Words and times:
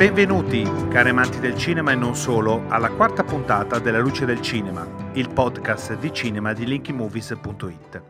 Benvenuti, 0.00 0.62
cari 0.88 1.10
amanti 1.10 1.40
del 1.40 1.58
cinema 1.58 1.92
e 1.92 1.94
non 1.94 2.16
solo, 2.16 2.66
alla 2.70 2.88
quarta 2.88 3.22
puntata 3.22 3.78
della 3.78 3.98
Luce 3.98 4.24
del 4.24 4.40
Cinema, 4.40 4.88
il 5.12 5.28
podcast 5.28 5.98
di 5.98 6.10
cinema 6.10 6.54
di 6.54 6.64
linkymovies.it. 6.64 8.02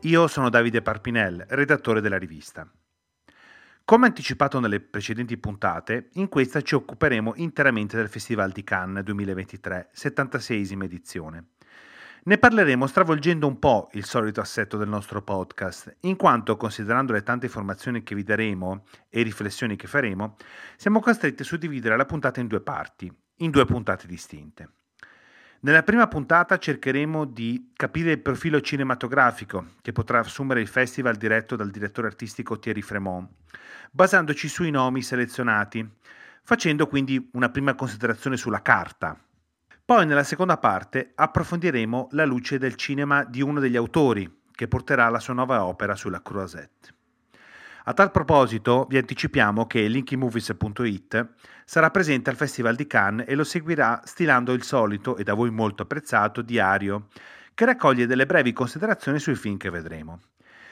Io 0.00 0.26
sono 0.26 0.50
Davide 0.50 0.82
Parpinel, 0.82 1.46
redattore 1.50 2.00
della 2.00 2.18
rivista. 2.18 2.68
Come 3.84 4.06
anticipato 4.06 4.58
nelle 4.58 4.80
precedenti 4.80 5.38
puntate, 5.38 6.08
in 6.14 6.28
questa 6.28 6.60
ci 6.60 6.74
occuperemo 6.74 7.34
interamente 7.36 7.96
del 7.96 8.08
Festival 8.08 8.50
di 8.50 8.64
Cannes 8.64 9.04
2023, 9.04 9.90
76esima 9.94 10.82
edizione. 10.82 11.50
Ne 12.28 12.36
parleremo 12.36 12.86
stravolgendo 12.86 13.46
un 13.46 13.58
po' 13.58 13.88
il 13.92 14.04
solito 14.04 14.42
assetto 14.42 14.76
del 14.76 14.86
nostro 14.86 15.22
podcast, 15.22 15.96
in 16.00 16.16
quanto, 16.16 16.58
considerando 16.58 17.14
le 17.14 17.22
tante 17.22 17.46
informazioni 17.46 18.02
che 18.02 18.14
vi 18.14 18.22
daremo 18.22 18.84
e 19.08 19.22
riflessioni 19.22 19.76
che 19.76 19.86
faremo, 19.86 20.36
siamo 20.76 21.00
costretti 21.00 21.40
a 21.40 21.46
suddividere 21.46 21.96
la 21.96 22.04
puntata 22.04 22.38
in 22.40 22.46
due 22.46 22.60
parti, 22.60 23.10
in 23.36 23.50
due 23.50 23.64
puntate 23.64 24.06
distinte. 24.06 24.68
Nella 25.60 25.82
prima 25.82 26.06
puntata 26.06 26.58
cercheremo 26.58 27.24
di 27.24 27.70
capire 27.72 28.12
il 28.12 28.20
profilo 28.20 28.60
cinematografico 28.60 29.76
che 29.80 29.92
potrà 29.92 30.18
assumere 30.18 30.60
il 30.60 30.68
festival 30.68 31.16
diretto 31.16 31.56
dal 31.56 31.70
direttore 31.70 32.08
artistico 32.08 32.58
Thierry 32.58 32.82
Fremont, 32.82 33.26
basandoci 33.90 34.48
sui 34.48 34.70
nomi 34.70 35.00
selezionati, 35.00 35.94
facendo 36.42 36.88
quindi 36.88 37.30
una 37.32 37.48
prima 37.48 37.74
considerazione 37.74 38.36
sulla 38.36 38.60
carta, 38.60 39.18
poi 39.88 40.04
nella 40.04 40.22
seconda 40.22 40.58
parte 40.58 41.12
approfondiremo 41.14 42.08
la 42.10 42.26
luce 42.26 42.58
del 42.58 42.74
cinema 42.74 43.24
di 43.24 43.40
uno 43.40 43.58
degli 43.58 43.74
autori 43.74 44.30
che 44.54 44.68
porterà 44.68 45.08
la 45.08 45.18
sua 45.18 45.32
nuova 45.32 45.64
opera 45.64 45.94
sulla 45.94 46.20
Croisette. 46.20 46.92
A 47.84 47.94
tal 47.94 48.10
proposito 48.10 48.84
vi 48.86 48.98
anticipiamo 48.98 49.66
che 49.66 49.88
linkymovies.it 49.88 51.28
sarà 51.64 51.90
presente 51.90 52.28
al 52.28 52.36
Festival 52.36 52.74
di 52.74 52.86
Cannes 52.86 53.26
e 53.26 53.34
lo 53.34 53.44
seguirà 53.44 54.02
stilando 54.04 54.52
il 54.52 54.62
solito 54.62 55.16
e 55.16 55.22
da 55.22 55.32
voi 55.32 55.50
molto 55.50 55.84
apprezzato 55.84 56.42
diario 56.42 57.06
che 57.54 57.64
raccoglie 57.64 58.06
delle 58.06 58.26
brevi 58.26 58.52
considerazioni 58.52 59.18
sui 59.18 59.36
film 59.36 59.56
che 59.56 59.70
vedremo. 59.70 60.20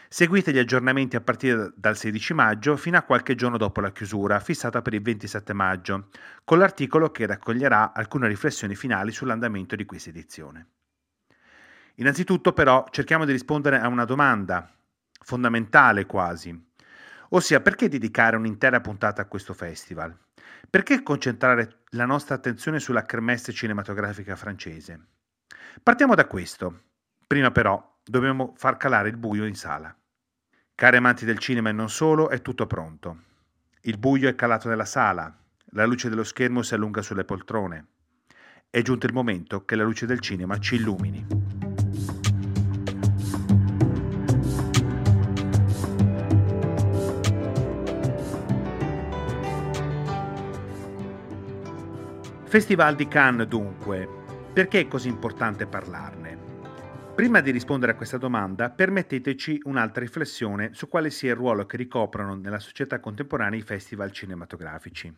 Seguite 0.09 0.53
gli 0.53 0.59
aggiornamenti 0.59 1.17
a 1.17 1.21
partire 1.21 1.73
dal 1.75 1.97
16 1.97 2.33
maggio 2.33 2.77
fino 2.77 2.97
a 2.97 3.03
qualche 3.03 3.35
giorno 3.35 3.57
dopo 3.57 3.81
la 3.81 3.91
chiusura, 3.91 4.39
fissata 4.39 4.81
per 4.81 4.95
il 4.95 5.03
27 5.03 5.53
maggio, 5.53 6.09
con 6.45 6.59
l'articolo 6.59 7.11
che 7.11 7.27
raccoglierà 7.27 7.93
alcune 7.93 8.29
riflessioni 8.29 8.77
finali 8.77 9.11
sull'andamento 9.11 9.75
di 9.75 9.85
questa 9.85 10.11
edizione. 10.11 10.69
Innanzitutto 11.97 12.53
però 12.53 12.87
cerchiamo 12.91 13.25
di 13.25 13.33
rispondere 13.33 13.81
a 13.81 13.89
una 13.89 14.05
domanda, 14.05 14.71
fondamentale 15.25 16.07
quasi, 16.07 16.57
ossia 17.31 17.61
perché 17.61 17.89
dedicare 17.89 18.37
un'intera 18.37 18.81
puntata 18.81 19.23
a 19.23 19.27
questo 19.27 19.55
festival? 19.55 20.17
Perché 20.71 21.03
concentrare 21.03 21.85
la 21.91 22.07
nostra 22.07 22.37
attenzione 22.37 22.79
sulla 22.79 23.05
kermesse 23.05 23.53
cinematografica 23.53 24.37
francese? 24.37 25.01
Partiamo 25.83 26.15
da 26.15 26.27
questo. 26.27 26.83
Prima 27.27 27.51
però 27.51 27.96
Dobbiamo 28.09 28.53
far 28.57 28.77
calare 28.77 29.09
il 29.09 29.17
buio 29.17 29.47
in 29.47 29.57
sala. 29.57 29.93
Cari 30.77 30.97
amanti 30.97 31.25
del 31.25 31.39
cinema 31.39 31.71
e 31.71 31.73
non 31.73 31.91
solo, 31.91 32.29
è 32.29 32.41
tutto 32.41 32.65
pronto. 32.65 33.23
Il 33.81 33.99
buio 33.99 34.29
è 34.29 34.37
calato 34.37 34.69
nella 34.69 34.85
sala, 34.85 35.37
la 35.71 35.87
luce 35.87 36.09
dello 36.09 36.23
schermo 36.23 36.63
si 36.63 36.75
allunga 36.75 37.03
sulle 37.03 37.25
poltrone. 37.25 37.87
È 38.71 38.81
giunto 38.81 39.07
il 39.07 39.13
momento 39.13 39.65
che 39.65 39.75
la 39.75 39.83
luce 39.83 40.07
del 40.07 40.21
cinema 40.21 40.57
ci 40.59 40.77
illumini. 40.77 41.27
Festival 52.45 52.95
di 52.95 53.09
Cannes 53.09 53.49
dunque, 53.49 54.09
perché 54.53 54.79
è 54.79 54.87
così 54.87 55.09
importante 55.09 55.67
parlarne? 55.67 56.56
Prima 57.17 57.41
di 57.41 57.51
rispondere 57.51 57.93
a 57.93 57.95
questa 57.95 58.19
domanda, 58.19 58.69
permetteteci 58.69 59.63
un'altra 59.65 60.03
riflessione 60.03 60.75
su 60.75 60.87
quale 60.87 61.09
sia 61.09 61.31
il 61.31 61.37
ruolo 61.37 61.65
che 61.65 61.79
ricoprono 61.79 62.35
nella 62.35 62.59
società 62.59 63.01
contemporanea 63.01 63.59
i 63.59 63.63
festival 63.63 64.13
cinematografici. 64.13 65.11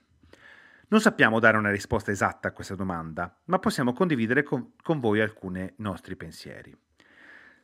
Non 0.86 1.00
sappiamo 1.00 1.40
dare 1.40 1.56
una 1.56 1.72
risposta 1.72 2.12
esatta 2.12 2.46
a 2.46 2.52
questa 2.52 2.76
domanda, 2.76 3.36
ma 3.46 3.58
possiamo 3.58 3.92
condividere 3.92 4.44
con, 4.44 4.74
con 4.80 5.00
voi 5.00 5.20
alcuni 5.20 5.68
nostri 5.78 6.14
pensieri. 6.14 6.72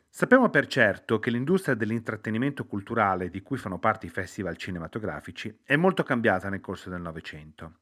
Sappiamo 0.09 0.49
per 0.49 0.67
certo 0.67 1.17
che 1.17 1.31
l'industria 1.31 1.73
dell'intrattenimento 1.73 2.65
culturale 2.65 3.29
di 3.29 3.41
cui 3.41 3.57
fanno 3.57 3.79
parte 3.79 4.07
i 4.07 4.09
festival 4.09 4.57
cinematografici 4.57 5.59
è 5.63 5.77
molto 5.77 6.03
cambiata 6.03 6.49
nel 6.49 6.59
corso 6.59 6.89
del 6.89 6.99
Novecento. 6.99 7.75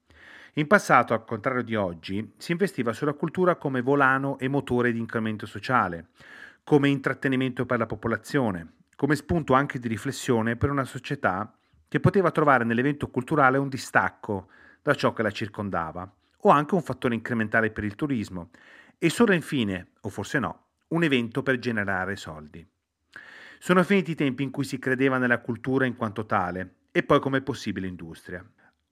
In 0.58 0.68
passato, 0.68 1.16
al 1.16 1.26
contrario 1.26 1.64
di 1.64 1.74
oggi, 1.76 2.36
si 2.38 2.52
investiva 2.52 2.94
sulla 2.94 3.14
cultura 3.14 3.56
come 3.56 3.82
volano 3.82 4.38
e 4.38 4.48
motore 4.48 4.92
di 4.92 5.00
incremento 5.00 5.48
sociale, 5.48 6.10
come 6.64 6.90
intrattenimento 6.90 7.66
per 7.66 7.78
la 7.78 7.86
popolazione, 7.86 8.76
come 8.96 9.16
spunto 9.16 9.54
anche 9.54 9.80
di 9.80 9.88
riflessione 9.88 10.56
per 10.56 10.70
una 10.70 10.86
società 10.86 11.54
che 11.88 12.00
poteva 12.00 12.32
trovare 12.32 12.64
nell'evento 12.64 13.10
culturale 13.10 13.58
un 13.58 13.68
distacco 13.68 14.50
da 14.82 14.96
ciò 14.96 15.14
che 15.14 15.24
la 15.24 15.32
circondava, 15.32 16.10
o 16.46 16.50
anche 16.50 16.76
un 16.76 16.82
fattore 16.82 17.16
incrementale 17.16 17.72
per 17.72 17.84
il 17.84 17.96
turismo, 17.96 18.50
e 18.98 19.10
solo 19.10 19.34
infine, 19.34 19.92
o 20.02 20.10
forse 20.10 20.40
no, 20.40 20.68
un 20.90 21.04
evento 21.04 21.44
per 21.44 21.60
generare 21.60 22.16
soldi. 22.16 22.66
Sono 23.60 23.84
finiti 23.84 24.12
i 24.12 24.16
tempi 24.16 24.44
in 24.44 24.52
cui 24.52 24.64
si 24.64 24.80
credeva 24.80 25.18
nella 25.18 25.40
cultura 25.40 25.86
in 25.86 25.96
quanto 25.96 26.26
tale, 26.26 26.76
e 26.92 27.04
poi 27.04 27.20
come 27.20 27.42
possibile 27.42 27.88
industria. 27.88 28.44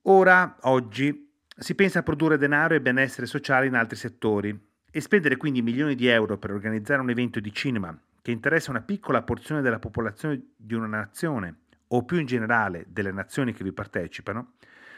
Ora, 0.02 0.56
oggi, 0.62 1.30
si 1.56 1.74
pensa 1.74 2.00
a 2.00 2.02
produrre 2.02 2.38
denaro 2.38 2.74
e 2.74 2.80
benessere 2.80 3.26
sociale 3.26 3.66
in 3.66 3.74
altri 3.74 3.96
settori, 3.96 4.71
e 4.92 5.00
spendere 5.00 5.36
quindi 5.36 5.62
milioni 5.62 5.94
di 5.94 6.06
euro 6.06 6.38
per 6.38 6.52
organizzare 6.52 7.00
un 7.00 7.10
evento 7.10 7.40
di 7.40 7.52
cinema 7.52 7.98
che 8.20 8.30
interessa 8.30 8.70
una 8.70 8.82
piccola 8.82 9.22
porzione 9.22 9.62
della 9.62 9.78
popolazione 9.80 10.50
di 10.54 10.74
una 10.74 10.86
nazione 10.86 11.56
o 11.88 12.04
più 12.04 12.18
in 12.18 12.26
generale 12.26 12.84
delle 12.88 13.10
nazioni 13.10 13.52
che 13.52 13.64
vi 13.64 13.72
partecipano, 13.72 14.52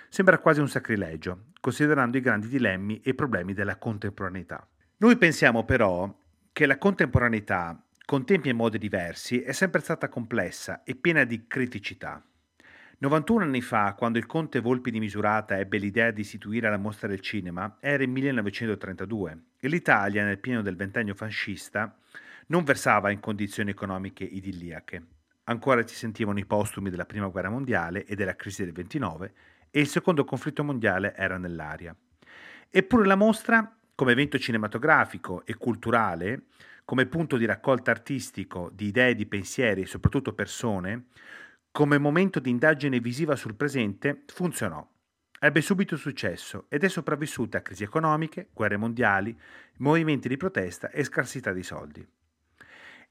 sembra 0.08 0.38
quasi 0.38 0.60
un 0.60 0.68
sacrilegio, 0.68 1.46
considerando 1.60 2.16
i 2.16 2.20
grandi 2.20 2.48
dilemmi 2.48 3.00
e 3.02 3.14
problemi 3.14 3.54
della 3.54 3.76
contemporaneità. 3.76 4.66
Noi 4.98 5.16
pensiamo 5.16 5.64
però 5.64 6.12
che 6.52 6.66
la 6.66 6.78
contemporaneità, 6.78 7.82
con 8.04 8.24
tempi 8.24 8.48
e 8.48 8.52
modi 8.52 8.78
diversi, 8.78 9.40
è 9.40 9.52
sempre 9.52 9.80
stata 9.80 10.08
complessa 10.08 10.82
e 10.84 10.94
piena 10.94 11.24
di 11.24 11.46
criticità. 11.46 12.22
91 12.98 13.44
anni 13.44 13.60
fa, 13.60 13.94
quando 13.94 14.18
il 14.18 14.26
conte 14.26 14.60
Volpi 14.60 14.90
di 14.90 15.00
Misurata 15.00 15.58
ebbe 15.58 15.78
l'idea 15.78 16.10
di 16.10 16.20
istituire 16.20 16.70
la 16.70 16.76
mostra 16.76 17.08
del 17.08 17.20
cinema, 17.20 17.78
era 17.80 18.02
il 18.02 18.08
1932 18.08 19.42
e 19.58 19.68
l'Italia, 19.68 20.24
nel 20.24 20.38
pieno 20.38 20.62
del 20.62 20.76
ventennio 20.76 21.14
fascista, 21.14 21.96
non 22.46 22.62
versava 22.62 23.10
in 23.10 23.20
condizioni 23.20 23.70
economiche 23.70 24.24
idilliache. 24.24 25.02
Ancora 25.44 25.86
si 25.86 25.94
sentivano 25.94 26.38
i 26.38 26.46
postumi 26.46 26.88
della 26.88 27.04
Prima 27.04 27.26
Guerra 27.26 27.50
Mondiale 27.50 28.04
e 28.04 28.14
della 28.14 28.36
crisi 28.36 28.64
del 28.64 28.72
29 28.72 29.32
e 29.70 29.80
il 29.80 29.88
secondo 29.88 30.24
conflitto 30.24 30.62
mondiale 30.62 31.14
era 31.16 31.36
nell'aria. 31.36 31.94
Eppure 32.70 33.06
la 33.06 33.16
mostra, 33.16 33.76
come 33.94 34.12
evento 34.12 34.38
cinematografico 34.38 35.44
e 35.44 35.56
culturale, 35.56 36.44
come 36.84 37.06
punto 37.06 37.36
di 37.36 37.44
raccolta 37.44 37.90
artistico 37.90 38.70
di 38.72 38.86
idee, 38.86 39.14
di 39.14 39.26
pensieri 39.26 39.82
e 39.82 39.86
soprattutto 39.86 40.32
persone, 40.32 41.06
come 41.74 41.98
momento 41.98 42.38
di 42.38 42.50
indagine 42.50 43.00
visiva 43.00 43.34
sul 43.34 43.56
presente, 43.56 44.22
funzionò. 44.28 44.88
Ebbe 45.40 45.60
subito 45.60 45.96
successo 45.96 46.66
ed 46.68 46.84
è 46.84 46.88
sopravvissuta 46.88 47.58
a 47.58 47.62
crisi 47.62 47.82
economiche, 47.82 48.50
guerre 48.52 48.76
mondiali, 48.76 49.36
movimenti 49.78 50.28
di 50.28 50.36
protesta 50.36 50.90
e 50.90 51.02
scarsità 51.02 51.52
di 51.52 51.64
soldi. 51.64 52.06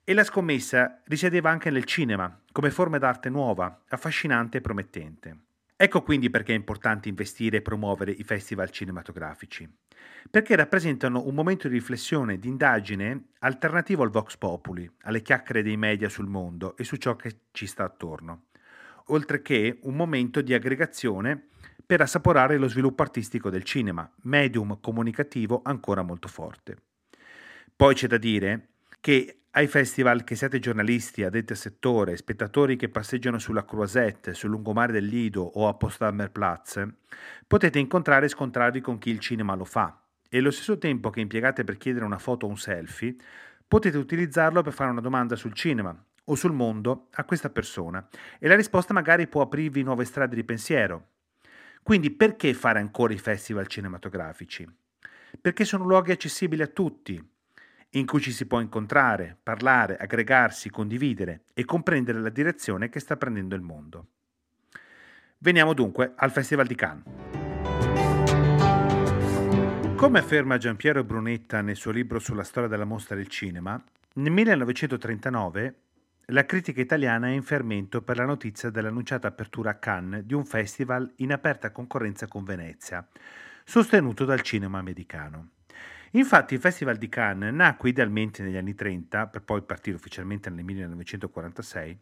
E 0.06 0.14
la 0.14 0.24
scommessa 0.24 1.02
risiedeva 1.08 1.50
anche 1.50 1.72
nel 1.72 1.84
cinema, 1.84 2.40
come 2.54 2.72
forma 2.72 2.98
d'arte 3.00 3.28
nuova, 3.28 3.84
affascinante 3.90 4.60
e 4.60 4.62
promettente. 4.62 5.38
Ecco 5.76 6.02
quindi 6.02 6.30
perché 6.30 6.54
è 6.54 6.56
importante 6.56 7.10
investire 7.10 7.58
e 7.58 7.62
promuovere 7.62 8.12
i 8.12 8.24
festival 8.24 8.70
cinematografici, 8.70 9.70
perché 10.32 10.56
rappresentano 10.56 11.28
un 11.28 11.36
momento 11.36 11.68
di 11.68 11.74
riflessione, 11.74 12.40
di 12.40 12.48
indagine 12.48 13.32
alternativo 13.40 14.04
al 14.04 14.10
vox 14.10 14.38
populi, 14.38 14.90
alle 15.02 15.22
chiacchiere 15.22 15.64
dei 15.64 15.76
media 15.76 16.08
sul 16.08 16.28
mondo 16.28 16.78
e 16.78 16.86
su 16.86 16.96
ciò 16.96 17.18
che 17.18 17.40
ci 17.52 17.68
sta 17.68 17.84
attorno 17.84 18.46
oltre 19.08 19.42
che 19.42 19.80
un 19.84 19.96
momento 19.96 20.42
di 20.42 20.54
aggregazione 20.54 21.48
per 21.86 22.02
assaporare 22.02 22.58
lo 22.58 22.68
sviluppo 22.68 23.02
artistico 23.02 23.50
del 23.50 23.64
cinema, 23.64 24.10
medium 24.24 24.80
comunicativo 24.80 25.62
ancora 25.64 26.02
molto 26.02 26.28
forte. 26.28 26.78
Poi 27.76 27.94
c'è 27.94 28.08
da 28.08 28.18
dire 28.18 28.70
che 29.00 29.40
ai 29.52 29.68
festival 29.68 30.24
che 30.24 30.36
siate 30.36 30.60
giornalisti, 30.60 31.24
addetti 31.24 31.52
al 31.52 31.58
settore, 31.58 32.18
spettatori 32.18 32.76
che 32.76 32.90
passeggiano 32.90 33.38
sulla 33.38 33.66
Croisette, 33.66 34.34
sul 34.34 34.50
lungomare 34.50 34.92
del 34.92 35.06
Lido 35.06 35.44
o 35.44 35.68
a 35.68 35.76
Potsdamer 35.76 36.32
Platz, 36.32 36.84
potete 37.46 37.78
incontrare 37.78 38.26
e 38.26 38.30
scontrarvi 38.30 38.82
con 38.82 38.98
chi 38.98 39.12
il 39.12 39.20
cinema 39.20 39.54
lo 39.54 39.66
fa 39.66 40.04
e 40.34 40.40
allo 40.40 40.50
stesso 40.50 40.80
tempo 40.80 41.12
che 41.12 41.22
impiegate 41.22 41.64
per 41.64 41.78
chiedere 41.78 42.06
una 42.06 42.18
foto 42.18 42.48
o 42.48 42.50
un 42.50 42.58
selfie, 42.58 43.16
potete 43.68 44.00
utilizzarlo 44.00 44.64
per 44.64 44.74
fare 44.74 44.90
una 44.90 45.02
domanda 45.02 45.36
sul 45.36 45.54
cinema, 45.54 45.96
o 46.26 46.36
sul 46.36 46.54
mondo 46.54 47.08
a 47.14 47.24
questa 47.26 47.50
persona 47.50 48.08
e 48.40 48.48
la 48.48 48.56
risposta 48.56 48.94
magari 48.94 49.28
può 49.28 49.42
aprirvi 49.42 49.84
nuove 49.84 50.06
strade 50.06 50.36
di 50.36 50.44
pensiero. 50.44 51.08
Quindi 51.82 52.12
perché 52.12 52.54
fare 52.54 52.80
ancora 52.80 53.14
i 53.14 53.18
festival 53.18 53.68
cinematografici? 53.68 54.68
Perché 55.40 55.66
sono 55.66 55.84
luoghi 55.84 56.12
accessibili 56.12 56.62
a 56.62 56.68
tutti, 56.68 57.22
in 57.96 58.06
cui 58.06 58.22
ci 58.22 58.32
si 58.32 58.46
può 58.46 58.60
incontrare, 58.60 59.38
parlare, 59.42 59.98
aggregarsi, 59.98 60.70
condividere 60.70 61.44
e 61.54 61.66
comprendere 61.66 62.20
la 62.20 62.30
direzione 62.30 62.90
che 62.90 63.00
sta 63.00 63.18
prendendo 63.18 63.56
il 63.56 63.62
mondo. 63.62 64.08
Veniamo 65.40 65.74
dunque 65.74 66.14
al 66.16 66.32
Festival 66.32 66.68
di 66.68 66.76
Cannes. 66.76 67.04
Come 69.96 70.20
afferma 70.20 70.58
Giampiero 70.58 71.04
Brunetta 71.04 71.62
nel 71.62 71.76
suo 71.76 71.92
libro 71.92 72.20
sulla 72.20 72.44
storia 72.44 72.70
della 72.70 72.86
mostra 72.86 73.16
del 73.16 73.28
cinema, 73.28 73.82
nel 74.16 74.32
1939 74.32 75.76
la 76.28 76.46
critica 76.46 76.80
italiana 76.80 77.28
è 77.28 77.32
in 77.32 77.44
fermento 77.44 78.02
per 78.02 78.16
la 78.16 78.26
notizia 78.26 78.70
dell'annunciata 78.70 79.28
apertura 79.28 79.72
a 79.72 79.76
Cannes 79.76 80.24
di 80.24 80.34
un 80.34 80.46
festival 80.46 81.12
in 81.18 81.34
aperta 81.34 81.72
concorrenza 81.72 82.28
con 82.28 82.46
Venezia, 82.46 83.06
sostenuto 83.66 84.24
dal 84.24 84.42
cinema 84.42 84.78
americano. 84.78 85.50
Infatti 86.12 86.54
il 86.54 86.62
Festival 86.62 86.98
di 86.98 87.10
Cannes 87.10 87.54
nacque 87.54 87.90
idealmente 87.90 88.42
negli 88.42 88.56
anni 88.56 88.74
30, 88.74 89.28
per 89.28 89.42
poi 89.42 89.64
partire 89.64 89.98
ufficialmente 89.98 90.50
nel 90.50 90.64
1946, 90.64 92.00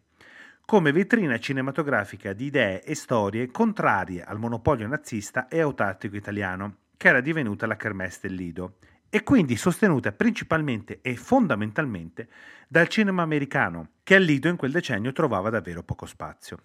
come 0.64 0.92
vetrina 0.92 1.38
cinematografica 1.38 2.32
di 2.32 2.44
idee 2.44 2.84
e 2.84 2.94
storie 2.94 3.50
contrarie 3.50 4.22
al 4.22 4.38
monopolio 4.38 4.86
nazista 4.86 5.48
e 5.48 5.60
autarchico 5.60 6.14
italiano, 6.14 6.76
che 6.96 7.08
era 7.08 7.20
divenuta 7.20 7.66
la 7.66 7.76
Kermesse 7.76 8.20
del 8.22 8.34
Lido, 8.34 8.76
e 9.14 9.24
quindi 9.24 9.56
sostenuta 9.56 10.10
principalmente 10.10 11.00
e 11.02 11.16
fondamentalmente 11.16 12.30
dal 12.66 12.88
cinema 12.88 13.20
americano, 13.20 13.90
che 14.02 14.14
al 14.14 14.22
Lido 14.22 14.48
in 14.48 14.56
quel 14.56 14.72
decennio 14.72 15.12
trovava 15.12 15.50
davvero 15.50 15.82
poco 15.82 16.06
spazio. 16.06 16.56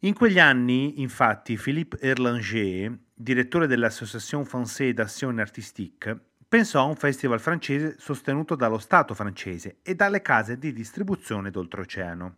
In 0.00 0.12
quegli 0.12 0.38
anni, 0.38 1.00
infatti, 1.00 1.56
Philippe 1.56 1.96
Erlanger, 2.00 2.94
direttore 3.14 3.66
dell'Association 3.66 4.42
Française 4.42 4.90
d'Action 4.90 5.38
Artistique, 5.38 6.20
pensò 6.46 6.82
a 6.82 6.84
un 6.84 6.96
festival 6.96 7.40
francese 7.40 7.96
sostenuto 7.98 8.54
dallo 8.54 8.76
Stato 8.76 9.14
francese 9.14 9.78
e 9.80 9.94
dalle 9.94 10.20
case 10.20 10.58
di 10.58 10.74
distribuzione 10.74 11.50
d'oltreoceano. 11.50 12.36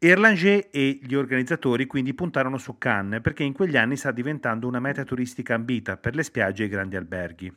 Erlanger 0.00 0.66
e 0.72 0.98
gli 1.00 1.14
organizzatori 1.14 1.86
quindi 1.86 2.12
puntarono 2.12 2.58
su 2.58 2.76
Cannes 2.76 3.20
perché 3.20 3.44
in 3.44 3.52
quegli 3.52 3.76
anni 3.76 3.96
sta 3.96 4.10
diventando 4.10 4.66
una 4.66 4.80
meta 4.80 5.04
turistica 5.04 5.54
ambita 5.54 5.96
per 5.96 6.16
le 6.16 6.24
spiagge 6.24 6.64
e 6.64 6.66
i 6.66 6.70
grandi 6.70 6.96
alberghi. 6.96 7.54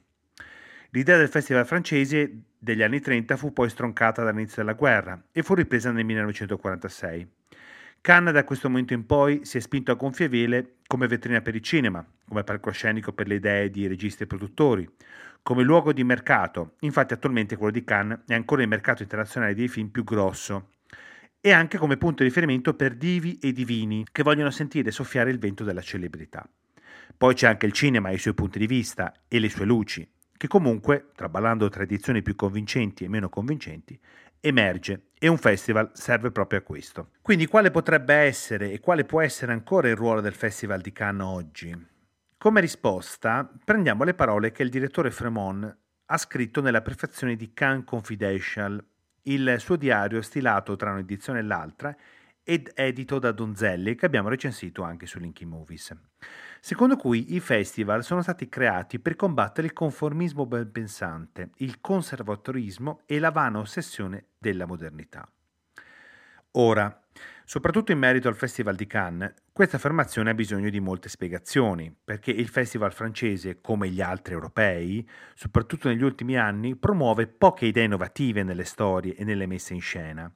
L'idea 0.96 1.18
del 1.18 1.28
festival 1.28 1.66
francese 1.66 2.44
degli 2.58 2.82
anni 2.82 3.02
30 3.02 3.36
fu 3.36 3.52
poi 3.52 3.70
stroncata 3.70 4.24
dall'inizio 4.24 4.64
della 4.64 4.78
guerra 4.78 5.22
e 5.34 5.44
fu 5.44 5.54
ripresa 5.54 5.92
nel 5.92 6.06
1946. 6.06 7.28
Cannes 8.00 8.32
da 8.32 8.46
questo 8.46 8.70
momento 8.70 8.94
in 8.94 9.06
poi 9.06 9.44
si 9.44 9.58
è 9.58 9.60
spinto 9.60 9.92
a 9.92 9.96
gonfie 9.96 10.30
vele 10.30 10.76
come 10.88 11.08
vetrina 11.08 11.42
per 11.42 11.54
il 11.54 11.62
cinema, 11.62 12.06
come 12.26 12.46
palcoscenico 12.46 13.12
per 13.12 13.28
le 13.28 13.36
idee 13.36 13.70
di 13.70 13.88
registi 13.88 14.24
e 14.24 14.28
produttori, 14.28 14.90
come 15.44 15.64
luogo 15.64 15.92
di 15.92 16.06
mercato, 16.06 16.76
infatti 16.80 17.14
attualmente 17.14 17.58
quello 17.58 17.74
di 17.74 17.84
Cannes 17.84 18.20
è 18.26 18.34
ancora 18.34 18.62
il 18.62 18.70
mercato 18.70 19.04
internazionale 19.04 19.54
dei 19.54 19.68
film 19.68 19.90
più 19.90 20.06
grosso, 20.06 20.70
e 21.42 21.52
anche 21.52 21.78
come 21.78 21.98
punto 21.98 22.24
di 22.24 22.30
riferimento 22.30 22.74
per 22.74 22.96
divi 22.96 23.38
e 23.42 23.52
divini 23.52 24.06
che 24.10 24.24
vogliono 24.24 24.50
sentire 24.50 24.92
soffiare 24.92 25.30
il 25.30 25.40
vento 25.40 25.66
della 25.66 25.82
celebrità. 25.82 26.48
Poi 27.18 27.34
c'è 27.34 27.48
anche 27.48 27.66
il 27.66 27.74
cinema 27.74 28.12
e 28.12 28.14
i 28.14 28.18
suoi 28.18 28.34
punti 28.34 28.60
di 28.60 28.66
vista 28.66 29.12
e 29.28 29.40
le 29.40 29.50
sue 29.50 29.66
luci, 29.66 30.10
che 30.38 30.48
comunque, 30.48 31.12
traballando 31.16 31.70
tradizioni 31.70 32.22
più 32.22 32.36
convincenti 32.36 33.04
e 33.04 33.10
meno 33.10 33.30
convincenti, 33.30 34.00
emerge 34.40 35.08
e 35.18 35.28
un 35.28 35.38
festival 35.38 35.92
serve 35.94 36.32
proprio 36.32 36.60
a 36.60 36.62
questo. 36.62 37.10
Quindi 37.22 37.48
quale 37.48 37.72
potrebbe 37.72 38.14
essere 38.14 38.72
e 38.72 38.80
quale 38.80 39.06
può 39.06 39.22
essere 39.22 39.52
ancora 39.52 39.90
il 39.90 39.96
ruolo 39.96 40.22
del 40.22 40.34
Festival 40.34 40.82
di 40.82 40.92
Cannes 40.92 41.26
oggi? 41.26 41.88
Come 42.38 42.62
risposta 42.62 43.50
prendiamo 43.64 44.04
le 44.04 44.14
parole 44.14 44.52
che 44.52 44.62
il 44.62 44.70
direttore 44.70 45.10
Fremont 45.10 45.78
ha 46.06 46.18
scritto 46.18 46.62
nella 46.62 46.82
prefazione 46.82 47.36
di 47.36 47.54
Cannes 47.54 47.86
Confidential, 47.86 48.84
il 49.24 49.56
suo 49.58 49.76
diario 49.76 50.22
stilato 50.22 50.76
tra 50.76 50.92
un'edizione 50.92 51.40
e 51.40 51.44
l'altra 51.44 51.96
ed 52.46 52.72
edito 52.76 53.18
da 53.20 53.32
Donzelli 53.32 53.96
che 53.96 54.06
abbiamo 54.06 54.30
recensito 54.30 54.84
anche 54.84 55.08
su 55.08 55.20
Linky 55.20 55.44
Movies, 55.46 55.94
secondo 56.62 56.96
cui 56.96 57.34
i 57.34 57.40
festival 57.40 58.04
sono 58.04 58.22
stati 58.22 58.48
creati 58.48 59.00
per 59.00 59.16
combattere 59.16 59.68
il 59.68 59.74
conformismo 59.74 60.46
ben 60.46 60.72
pensante, 60.72 61.50
il 61.58 61.82
conservatorismo 61.82 63.02
e 63.06 63.20
la 63.20 63.32
vana 63.32 63.60
ossessione 63.60 64.28
della 64.38 64.66
modernità. 64.68 65.28
Ora, 66.52 67.06
Soprattutto 67.48 67.92
in 67.92 68.00
merito 68.00 68.28
al 68.28 68.36
Festival 68.36 68.76
di 68.76 68.88
Cannes, 68.88 69.32
questa 69.54 69.76
affermazione 69.76 70.32
ha 70.32 70.34
bisogno 70.34 70.72
di 70.72 70.80
molte 70.80 71.10
spiegazioni, 71.10 71.96
perché 72.04 72.32
il 72.32 72.48
festival 72.48 72.92
francese, 72.92 73.62
come 73.62 73.88
gli 73.90 74.02
altri 74.02 74.34
europei, 74.34 75.08
soprattutto 75.36 75.88
negli 75.88 76.02
ultimi 76.02 76.38
anni, 76.40 76.76
promuove 76.76 77.28
poche 77.28 77.68
idee 77.68 77.84
innovative 77.84 78.42
nelle 78.42 78.64
storie 78.64 79.16
e 79.16 79.24
nelle 79.24 79.46
messe 79.46 79.76
in 79.76 79.82
scena. 79.82 80.34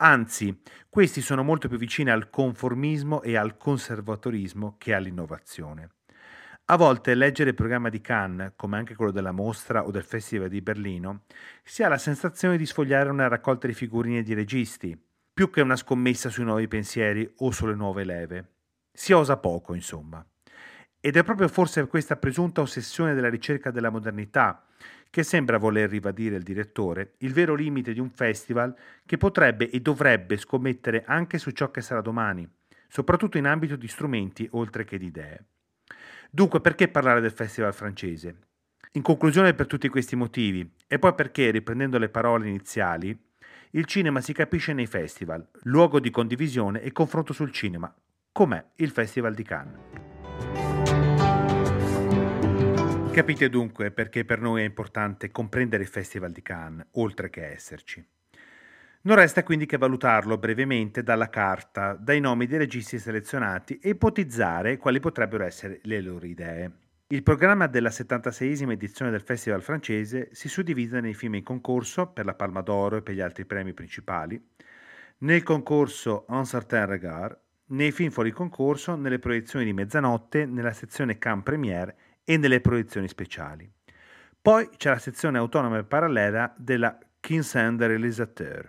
Anzi, 0.00 0.56
questi 0.88 1.20
sono 1.20 1.42
molto 1.42 1.66
più 1.66 1.76
vicini 1.76 2.10
al 2.10 2.30
conformismo 2.30 3.20
e 3.22 3.36
al 3.36 3.56
conservatorismo 3.56 4.76
che 4.78 4.94
all'innovazione. 4.94 5.90
A 6.66 6.76
volte 6.76 7.16
leggere 7.16 7.50
il 7.50 7.56
programma 7.56 7.88
di 7.88 8.00
Cannes, 8.00 8.52
come 8.54 8.76
anche 8.76 8.94
quello 8.94 9.10
della 9.10 9.32
mostra 9.32 9.84
o 9.84 9.90
del 9.90 10.04
Festival 10.04 10.48
di 10.48 10.60
Berlino, 10.60 11.22
si 11.64 11.82
ha 11.82 11.88
la 11.88 11.98
sensazione 11.98 12.56
di 12.56 12.66
sfogliare 12.66 13.10
una 13.10 13.26
raccolta 13.26 13.66
di 13.66 13.72
figurine 13.72 14.22
di 14.22 14.34
registi, 14.34 14.96
più 15.32 15.50
che 15.50 15.62
una 15.62 15.76
scommessa 15.76 16.28
sui 16.28 16.44
nuovi 16.44 16.68
pensieri 16.68 17.28
o 17.38 17.50
sulle 17.50 17.74
nuove 17.74 18.04
leve. 18.04 18.48
Si 18.92 19.12
osa 19.12 19.36
poco, 19.38 19.74
insomma. 19.74 20.24
Ed 21.00 21.16
è 21.16 21.24
proprio 21.24 21.48
forse 21.48 21.86
questa 21.88 22.16
presunta 22.16 22.60
ossessione 22.60 23.14
della 23.14 23.30
ricerca 23.30 23.72
della 23.72 23.90
modernità 23.90 24.64
che 25.10 25.22
sembra 25.22 25.58
voler 25.58 25.88
ribadire 25.88 26.36
il 26.36 26.42
direttore, 26.42 27.14
il 27.18 27.32
vero 27.32 27.54
limite 27.54 27.92
di 27.92 28.00
un 28.00 28.10
festival 28.10 28.74
che 29.06 29.16
potrebbe 29.16 29.70
e 29.70 29.80
dovrebbe 29.80 30.36
scommettere 30.36 31.04
anche 31.06 31.38
su 31.38 31.50
ciò 31.50 31.70
che 31.70 31.80
sarà 31.80 32.00
domani, 32.00 32.48
soprattutto 32.88 33.38
in 33.38 33.46
ambito 33.46 33.76
di 33.76 33.88
strumenti 33.88 34.48
oltre 34.52 34.84
che 34.84 34.98
di 34.98 35.06
idee. 35.06 35.44
Dunque, 36.30 36.60
perché 36.60 36.88
parlare 36.88 37.20
del 37.20 37.32
festival 37.32 37.72
francese? 37.72 38.36
In 38.92 39.02
conclusione, 39.02 39.54
per 39.54 39.66
tutti 39.66 39.88
questi 39.88 40.16
motivi, 40.16 40.70
e 40.86 40.98
poi 40.98 41.14
perché, 41.14 41.50
riprendendo 41.50 41.98
le 41.98 42.08
parole 42.08 42.48
iniziali, 42.48 43.16
il 43.72 43.84
cinema 43.84 44.20
si 44.20 44.32
capisce 44.32 44.72
nei 44.72 44.86
festival, 44.86 45.46
luogo 45.64 46.00
di 46.00 46.10
condivisione 46.10 46.80
e 46.80 46.92
confronto 46.92 47.32
sul 47.32 47.50
cinema, 47.50 47.94
com'è 48.32 48.64
il 48.76 48.90
Festival 48.90 49.34
di 49.34 49.42
Cannes. 49.42 50.07
Capite 53.18 53.48
dunque 53.48 53.90
perché 53.90 54.24
per 54.24 54.40
noi 54.40 54.62
è 54.62 54.64
importante 54.64 55.32
comprendere 55.32 55.82
il 55.82 55.88
Festival 55.88 56.30
di 56.30 56.40
Cannes, 56.40 56.86
oltre 56.92 57.30
che 57.30 57.46
esserci. 57.46 58.06
Non 59.00 59.16
resta 59.16 59.42
quindi 59.42 59.66
che 59.66 59.76
valutarlo 59.76 60.38
brevemente 60.38 61.02
dalla 61.02 61.28
carta, 61.28 61.94
dai 61.94 62.20
nomi 62.20 62.46
dei 62.46 62.58
registi 62.58 62.96
selezionati 62.96 63.80
e 63.80 63.88
ipotizzare 63.88 64.76
quali 64.76 65.00
potrebbero 65.00 65.42
essere 65.42 65.80
le 65.82 66.00
loro 66.00 66.26
idee. 66.26 66.70
Il 67.08 67.24
programma 67.24 67.66
della 67.66 67.88
76esima 67.88 68.70
edizione 68.70 69.10
del 69.10 69.22
Festival 69.22 69.62
francese 69.62 70.28
si 70.30 70.48
suddivide 70.48 71.00
nei 71.00 71.14
film 71.14 71.34
in 71.34 71.42
concorso 71.42 72.12
per 72.12 72.24
la 72.24 72.34
Palma 72.34 72.60
d'Oro 72.60 72.98
e 72.98 73.02
per 73.02 73.14
gli 73.14 73.20
altri 73.20 73.44
premi 73.44 73.72
principali, 73.72 74.40
nel 75.18 75.42
concorso 75.42 76.24
Un 76.28 76.44
certain 76.44 76.86
regard, 76.86 77.36
nei 77.70 77.90
film 77.90 78.10
fuori 78.10 78.30
concorso, 78.30 78.94
nelle 78.94 79.18
proiezioni 79.18 79.64
di 79.64 79.72
mezzanotte, 79.72 80.46
nella 80.46 80.72
sezione 80.72 81.18
Can 81.18 81.42
Premiere 81.42 81.96
e 82.28 82.36
nelle 82.36 82.60
proiezioni 82.60 83.08
speciali. 83.08 83.66
Poi 84.40 84.68
c'è 84.76 84.90
la 84.90 84.98
sezione 84.98 85.38
autonoma 85.38 85.78
e 85.78 85.84
parallela 85.84 86.52
della 86.58 86.98
Quinzaine 87.20 87.76
des 87.76 87.88
Réalisateurs. 87.88 88.68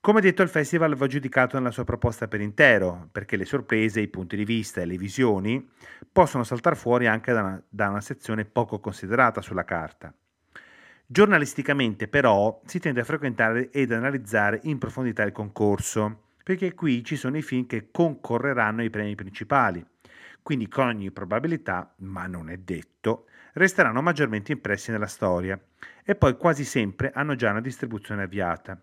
Come 0.00 0.20
detto, 0.20 0.42
il 0.42 0.48
festival 0.48 0.96
va 0.96 1.06
giudicato 1.06 1.56
nella 1.56 1.70
sua 1.70 1.84
proposta 1.84 2.26
per 2.26 2.40
intero, 2.40 3.08
perché 3.12 3.36
le 3.36 3.44
sorprese, 3.44 4.00
i 4.00 4.08
punti 4.08 4.34
di 4.34 4.44
vista 4.44 4.80
e 4.80 4.84
le 4.86 4.96
visioni 4.96 5.64
possono 6.10 6.42
saltare 6.42 6.74
fuori 6.74 7.06
anche 7.06 7.32
da 7.32 7.40
una, 7.40 7.62
da 7.68 7.88
una 7.88 8.00
sezione 8.00 8.44
poco 8.44 8.80
considerata 8.80 9.40
sulla 9.40 9.64
carta. 9.64 10.12
Giornalisticamente, 11.06 12.08
però, 12.08 12.60
si 12.64 12.80
tende 12.80 13.00
a 13.00 13.04
frequentare 13.04 13.70
ed 13.70 13.92
analizzare 13.92 14.58
in 14.64 14.78
profondità 14.78 15.22
il 15.22 15.32
concorso, 15.32 16.22
perché 16.42 16.74
qui 16.74 17.04
ci 17.04 17.14
sono 17.14 17.36
i 17.36 17.42
film 17.42 17.66
che 17.66 17.90
concorreranno 17.92 18.80
ai 18.80 18.90
premi 18.90 19.14
principali, 19.14 19.86
quindi 20.42 20.68
con 20.68 20.86
ogni 20.86 21.10
probabilità, 21.10 21.94
ma 21.98 22.26
non 22.26 22.50
è 22.50 22.56
detto, 22.56 23.26
resteranno 23.54 24.02
maggiormente 24.02 24.52
impressi 24.52 24.90
nella 24.90 25.06
storia 25.06 25.60
e 26.04 26.14
poi 26.14 26.36
quasi 26.36 26.64
sempre 26.64 27.10
hanno 27.12 27.34
già 27.34 27.50
una 27.50 27.60
distribuzione 27.60 28.22
avviata 28.22 28.80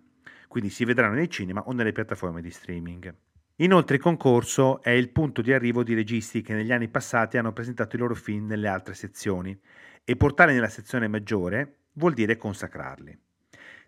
quindi 0.48 0.70
si 0.70 0.86
vedranno 0.86 1.16
nei 1.16 1.30
cinema 1.30 1.62
o 1.66 1.74
nelle 1.74 1.92
piattaforme 1.92 2.42
di 2.42 2.50
streaming. 2.50 3.14
Inoltre 3.58 3.96
il 3.96 4.02
concorso 4.02 4.82
è 4.82 4.92
il 4.92 5.10
punto 5.10 5.42
di 5.42 5.52
arrivo 5.52 5.84
di 5.84 5.94
registi 5.94 6.42
che 6.42 6.54
negli 6.54 6.72
anni 6.72 6.88
passati 6.90 7.38
hanno 7.38 7.54
presentato 7.54 7.96
i 7.96 8.00
loro 8.00 8.16
film 8.16 8.46
nelle 8.46 8.68
altre 8.68 8.94
sezioni 8.94 9.60
e 10.04 10.16
portarli 10.16 10.54
nella 10.54 10.70
sezione 10.70 11.08
maggiore 11.08 11.80
vuol 11.94 12.14
dire 12.14 12.38
consacrarli. 12.38 13.18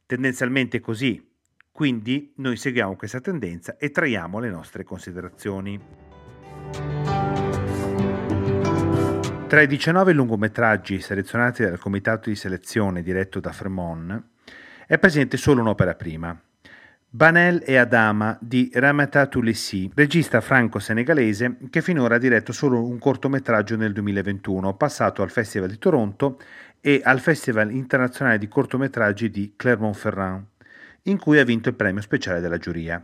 Tendenzialmente 0.05 0.79
così, 0.79 1.23
quindi 1.71 2.33
noi 2.37 2.57
seguiamo 2.57 2.95
questa 2.95 3.21
tendenza 3.21 3.77
e 3.77 3.91
traiamo 3.91 4.39
le 4.39 4.49
nostre 4.49 4.83
considerazioni. 4.83 6.08
Tra 9.49 9.61
i 9.61 9.67
19 9.67 10.13
lungometraggi 10.13 11.01
selezionati 11.01 11.63
dal 11.63 11.79
comitato 11.79 12.29
di 12.29 12.35
selezione 12.35 13.01
diretto 13.01 13.39
da 13.39 13.51
Fremont 13.51 14.21
è 14.85 14.99
presente 14.99 15.37
solo 15.37 15.61
un'opera 15.61 15.95
prima, 15.95 16.39
Banel 17.09 17.63
e 17.65 17.75
Adama 17.77 18.37
di 18.39 18.69
Ramata 18.71 19.25
Toulissi, 19.25 19.89
regista 19.95 20.39
franco-senegalese 20.39 21.57
che 21.71 21.81
finora 21.81 22.13
ha 22.13 22.19
diretto 22.19 22.51
solo 22.51 22.85
un 22.85 22.99
cortometraggio 22.99 23.75
nel 23.75 23.91
2021, 23.91 24.75
passato 24.75 25.23
al 25.23 25.31
Festival 25.31 25.69
di 25.69 25.79
Toronto 25.79 26.39
e 26.79 27.01
al 27.03 27.19
Festival 27.19 27.71
internazionale 27.71 28.37
di 28.37 28.47
cortometraggi 28.47 29.31
di 29.31 29.53
Clermont-Ferrand, 29.55 30.45
in 31.03 31.17
cui 31.17 31.39
ha 31.39 31.43
vinto 31.43 31.69
il 31.69 31.75
premio 31.75 32.03
speciale 32.03 32.39
della 32.39 32.59
giuria. 32.59 33.03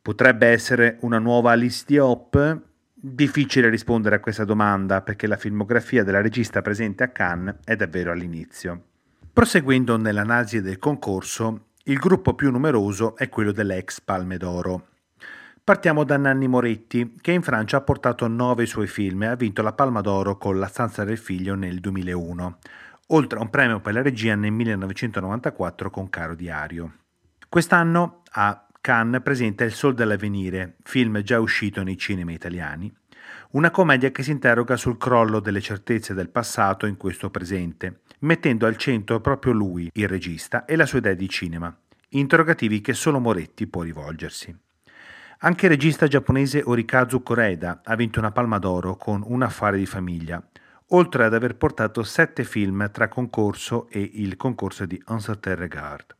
Potrebbe 0.00 0.46
essere 0.46 0.96
una 1.00 1.18
nuova 1.18 1.50
Alice 1.50 1.84
Diop? 1.86 2.67
Difficile 3.00 3.68
rispondere 3.68 4.16
a 4.16 4.20
questa 4.20 4.44
domanda 4.44 5.02
perché 5.02 5.28
la 5.28 5.36
filmografia 5.36 6.02
della 6.02 6.20
regista 6.20 6.62
presente 6.62 7.04
a 7.04 7.08
Cannes 7.08 7.58
è 7.62 7.76
davvero 7.76 8.10
all'inizio. 8.10 8.82
Proseguendo 9.32 9.96
nell'analisi 9.96 10.60
del 10.60 10.80
concorso, 10.80 11.66
il 11.84 11.98
gruppo 11.98 12.34
più 12.34 12.50
numeroso 12.50 13.14
è 13.14 13.28
quello 13.28 13.52
dell'ex 13.52 14.00
Palme 14.00 14.36
d'Oro. 14.36 14.88
Partiamo 15.62 16.02
da 16.02 16.16
Nanni 16.16 16.48
Moretti, 16.48 17.14
che 17.20 17.30
in 17.30 17.42
Francia 17.42 17.76
ha 17.76 17.82
portato 17.82 18.26
nove 18.26 18.66
suoi 18.66 18.88
film 18.88 19.22
e 19.22 19.26
ha 19.26 19.36
vinto 19.36 19.62
la 19.62 19.74
Palma 19.74 20.00
d'Oro 20.00 20.36
con 20.36 20.58
La 20.58 20.66
stanza 20.66 21.04
del 21.04 21.18
figlio 21.18 21.54
nel 21.54 21.78
2001, 21.78 22.58
oltre 23.08 23.38
a 23.38 23.42
un 23.42 23.50
premio 23.50 23.78
per 23.78 23.92
la 23.92 24.02
regia 24.02 24.34
nel 24.34 24.50
1994 24.50 25.88
con 25.88 26.10
Caro 26.10 26.34
Diario. 26.34 26.94
Quest'anno 27.48 28.22
a 28.32 28.67
Cannes 28.80 29.22
presenta 29.22 29.64
Il 29.64 29.72
Sol 29.72 29.94
dell'Avvenire, 29.94 30.76
film 30.82 31.20
già 31.22 31.40
uscito 31.40 31.82
nei 31.82 31.96
cinema 31.98 32.32
italiani, 32.32 32.92
una 33.50 33.70
commedia 33.70 34.10
che 34.10 34.22
si 34.22 34.30
interroga 34.30 34.76
sul 34.76 34.96
crollo 34.96 35.40
delle 35.40 35.60
certezze 35.60 36.14
del 36.14 36.30
passato 36.30 36.86
in 36.86 36.96
questo 36.96 37.30
presente, 37.30 38.00
mettendo 38.20 38.66
al 38.66 38.76
centro 38.76 39.20
proprio 39.20 39.52
lui, 39.52 39.90
il 39.92 40.08
regista, 40.08 40.64
e 40.64 40.76
la 40.76 40.86
sua 40.86 40.98
idea 40.98 41.14
di 41.14 41.28
cinema, 41.28 41.76
interrogativi 42.10 42.80
che 42.80 42.94
solo 42.94 43.18
Moretti 43.18 43.66
può 43.66 43.82
rivolgersi. 43.82 44.56
Anche 45.40 45.66
il 45.66 45.72
regista 45.72 46.08
giapponese 46.08 46.62
Orikazu 46.64 47.22
Koreda 47.22 47.82
ha 47.84 47.94
vinto 47.94 48.18
una 48.18 48.32
palma 48.32 48.58
d'oro 48.58 48.96
con 48.96 49.22
Un 49.24 49.42
affare 49.42 49.78
di 49.78 49.86
famiglia, 49.86 50.42
oltre 50.88 51.24
ad 51.24 51.34
aver 51.34 51.56
portato 51.56 52.02
sette 52.02 52.44
film 52.44 52.90
tra 52.90 53.08
concorso 53.08 53.88
e 53.88 54.00
il 54.14 54.36
concorso 54.36 54.86
di 54.86 55.00
Un 55.06 55.20
certain 55.20 55.56
regard. 55.56 56.16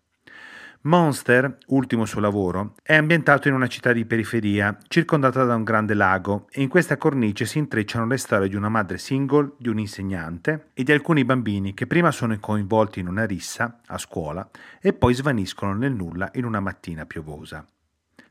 Monster, 0.83 1.59
ultimo 1.69 2.05
suo 2.05 2.21
lavoro, 2.21 2.75
è 2.83 2.95
ambientato 2.95 3.49
in 3.49 3.55
una 3.55 3.67
città 3.67 3.93
di 3.93 4.05
periferia, 4.05 4.79
circondata 4.87 5.43
da 5.43 5.57
un 5.57 5.65
grande 5.65 5.95
lago, 5.95 6.47
e 6.53 6.63
in 6.63 6.69
questa 6.69 6.97
cornice 6.97 7.47
si 7.47 7.59
intrecciano 7.59 8.07
le 8.07 8.17
storie 8.17 8.49
di 8.49 8.55
una 8.55 8.69
madre 8.69 8.97
single, 8.97 9.55
di 9.59 9.69
un 9.69 9.81
insegnante 9.81 10.69
e 10.75 10.85
di 10.85 10.93
alcuni 10.93 11.25
bambini 11.25 11.75
che 11.75 11.89
prima 11.89 12.13
sono 12.13 12.39
coinvolti 12.39 13.01
in 13.01 13.09
una 13.09 13.27
rissa 13.27 13.81
a 13.87 13.99
scuola 13.99 14.49
e 14.81 14.93
poi 14.93 15.15
svaniscono 15.15 15.75
nel 15.75 15.93
nulla 15.93 16.31
in 16.35 16.45
una 16.45 16.61
mattina 16.61 17.07
piovosa. 17.07 17.67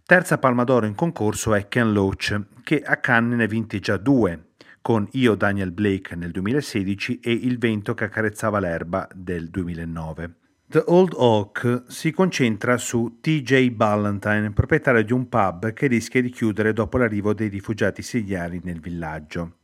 Terza 0.05 0.37
palma 0.37 0.63
d'oro 0.63 0.85
in 0.85 0.95
concorso 0.95 1.53
è 1.53 1.67
Ken 1.67 1.91
Loach, 1.91 2.41
che 2.63 2.81
a 2.81 2.95
Cannes 2.95 3.37
ne 3.37 3.47
vinti 3.47 3.81
già 3.81 3.97
due, 3.97 4.51
con 4.81 5.05
Io 5.11 5.35
Daniel 5.35 5.73
Blake 5.73 6.15
nel 6.15 6.31
2016 6.31 7.19
e 7.19 7.33
Il 7.33 7.57
vento 7.57 7.93
che 7.93 8.05
accarezzava 8.05 8.59
l'erba 8.59 9.05
del 9.13 9.49
2009. 9.49 10.35
The 10.69 10.83
Old 10.88 11.13
Oak 11.15 11.86
si 11.88 12.12
concentra 12.12 12.75
su 12.75 13.19
TJ 13.21 13.69
Ballantyne, 13.69 14.51
proprietario 14.51 15.01
di 15.01 15.13
un 15.13 15.29
pub 15.29 15.71
che 15.71 15.88
rischia 15.88 16.21
di 16.21 16.29
chiudere 16.29 16.74
dopo 16.74 16.97
l'arrivo 16.97 17.33
dei 17.33 17.47
rifugiati 17.47 18.01
siriani 18.01 18.59
nel 18.65 18.81
villaggio. 18.81 19.59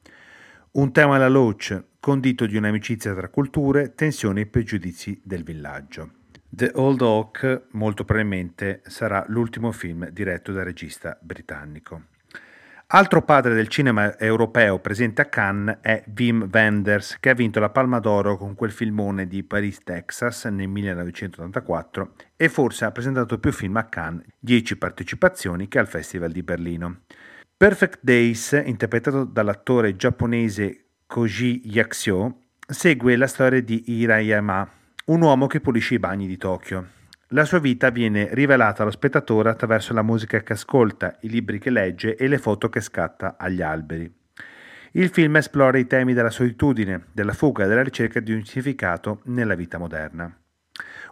Un 0.71 0.93
tema 0.93 1.15
alla 1.15 1.27
Loach, 1.27 1.87
condito 1.99 2.45
di 2.45 2.55
un'amicizia 2.55 3.13
tra 3.13 3.27
culture, 3.27 3.93
tensioni 3.95 4.39
e 4.39 4.45
pregiudizi 4.45 5.19
del 5.21 5.43
villaggio. 5.43 6.09
The 6.47 6.71
Old 6.75 7.01
Oak 7.01 7.63
molto 7.71 8.05
probabilmente 8.05 8.81
sarà 8.85 9.25
l'ultimo 9.27 9.73
film 9.73 10.07
diretto 10.07 10.53
dal 10.53 10.63
regista 10.63 11.17
britannico. 11.21 12.03
Altro 12.95 13.23
padre 13.23 13.55
del 13.55 13.69
cinema 13.69 14.19
europeo 14.19 14.77
presente 14.77 15.23
a 15.23 15.25
Cannes 15.25 15.79
è 15.81 16.03
Wim 16.15 16.47
Wenders, 16.53 17.17
che 17.19 17.31
ha 17.31 17.33
vinto 17.33 17.59
la 17.59 17.71
Palma 17.71 17.97
d'Oro 17.97 18.37
con 18.37 18.53
quel 18.53 18.69
filmone 18.69 19.25
di 19.25 19.41
Paris, 19.41 19.79
Texas 19.79 20.45
nel 20.45 20.67
1984 20.67 22.13
e 22.35 22.49
forse 22.49 22.85
ha 22.85 22.91
presentato 22.91 23.39
più 23.39 23.51
film 23.51 23.77
a 23.77 23.85
Cannes, 23.85 24.27
10 24.37 24.77
partecipazioni, 24.77 25.67
che 25.67 25.79
al 25.79 25.87
Festival 25.87 26.31
di 26.31 26.43
Berlino. 26.43 26.99
Perfect 27.57 27.97
Days, 28.03 28.61
interpretato 28.63 29.23
dall'attore 29.23 29.95
giapponese 29.95 30.89
Koji 31.07 31.61
Yakusho, 31.65 32.41
segue 32.67 33.15
la 33.15 33.25
storia 33.25 33.63
di 33.63 33.85
Hirayama, 33.87 34.69
un 35.05 35.21
uomo 35.23 35.47
che 35.47 35.61
pulisce 35.61 35.95
i 35.95 35.99
bagni 35.99 36.27
di 36.27 36.37
Tokyo. 36.37 36.85
La 37.33 37.45
sua 37.45 37.57
vita 37.57 37.89
viene 37.89 38.29
rivelata 38.33 38.83
allo 38.83 38.91
spettatore 38.91 39.49
attraverso 39.49 39.91
la 39.91 40.03
musica 40.03 40.41
che 40.41 40.53
ascolta, 40.53 41.17
i 41.21 41.29
libri 41.29 41.57
che 41.57 41.71
legge 41.71 42.15
e 42.15 42.27
le 42.27 42.37
foto 42.37 42.69
che 42.69 42.79
scatta 42.79 43.37
agli 43.39 43.63
alberi. 43.63 44.11
Il 44.91 45.09
film 45.09 45.37
esplora 45.37 45.79
i 45.79 45.87
temi 45.87 46.13
della 46.13 46.29
solitudine, 46.29 47.05
della 47.11 47.33
fuga 47.33 47.63
e 47.63 47.67
della 47.67 47.81
ricerca 47.81 48.19
di 48.19 48.33
un 48.33 48.45
significato 48.45 49.21
nella 49.25 49.55
vita 49.55 49.79
moderna. 49.79 50.31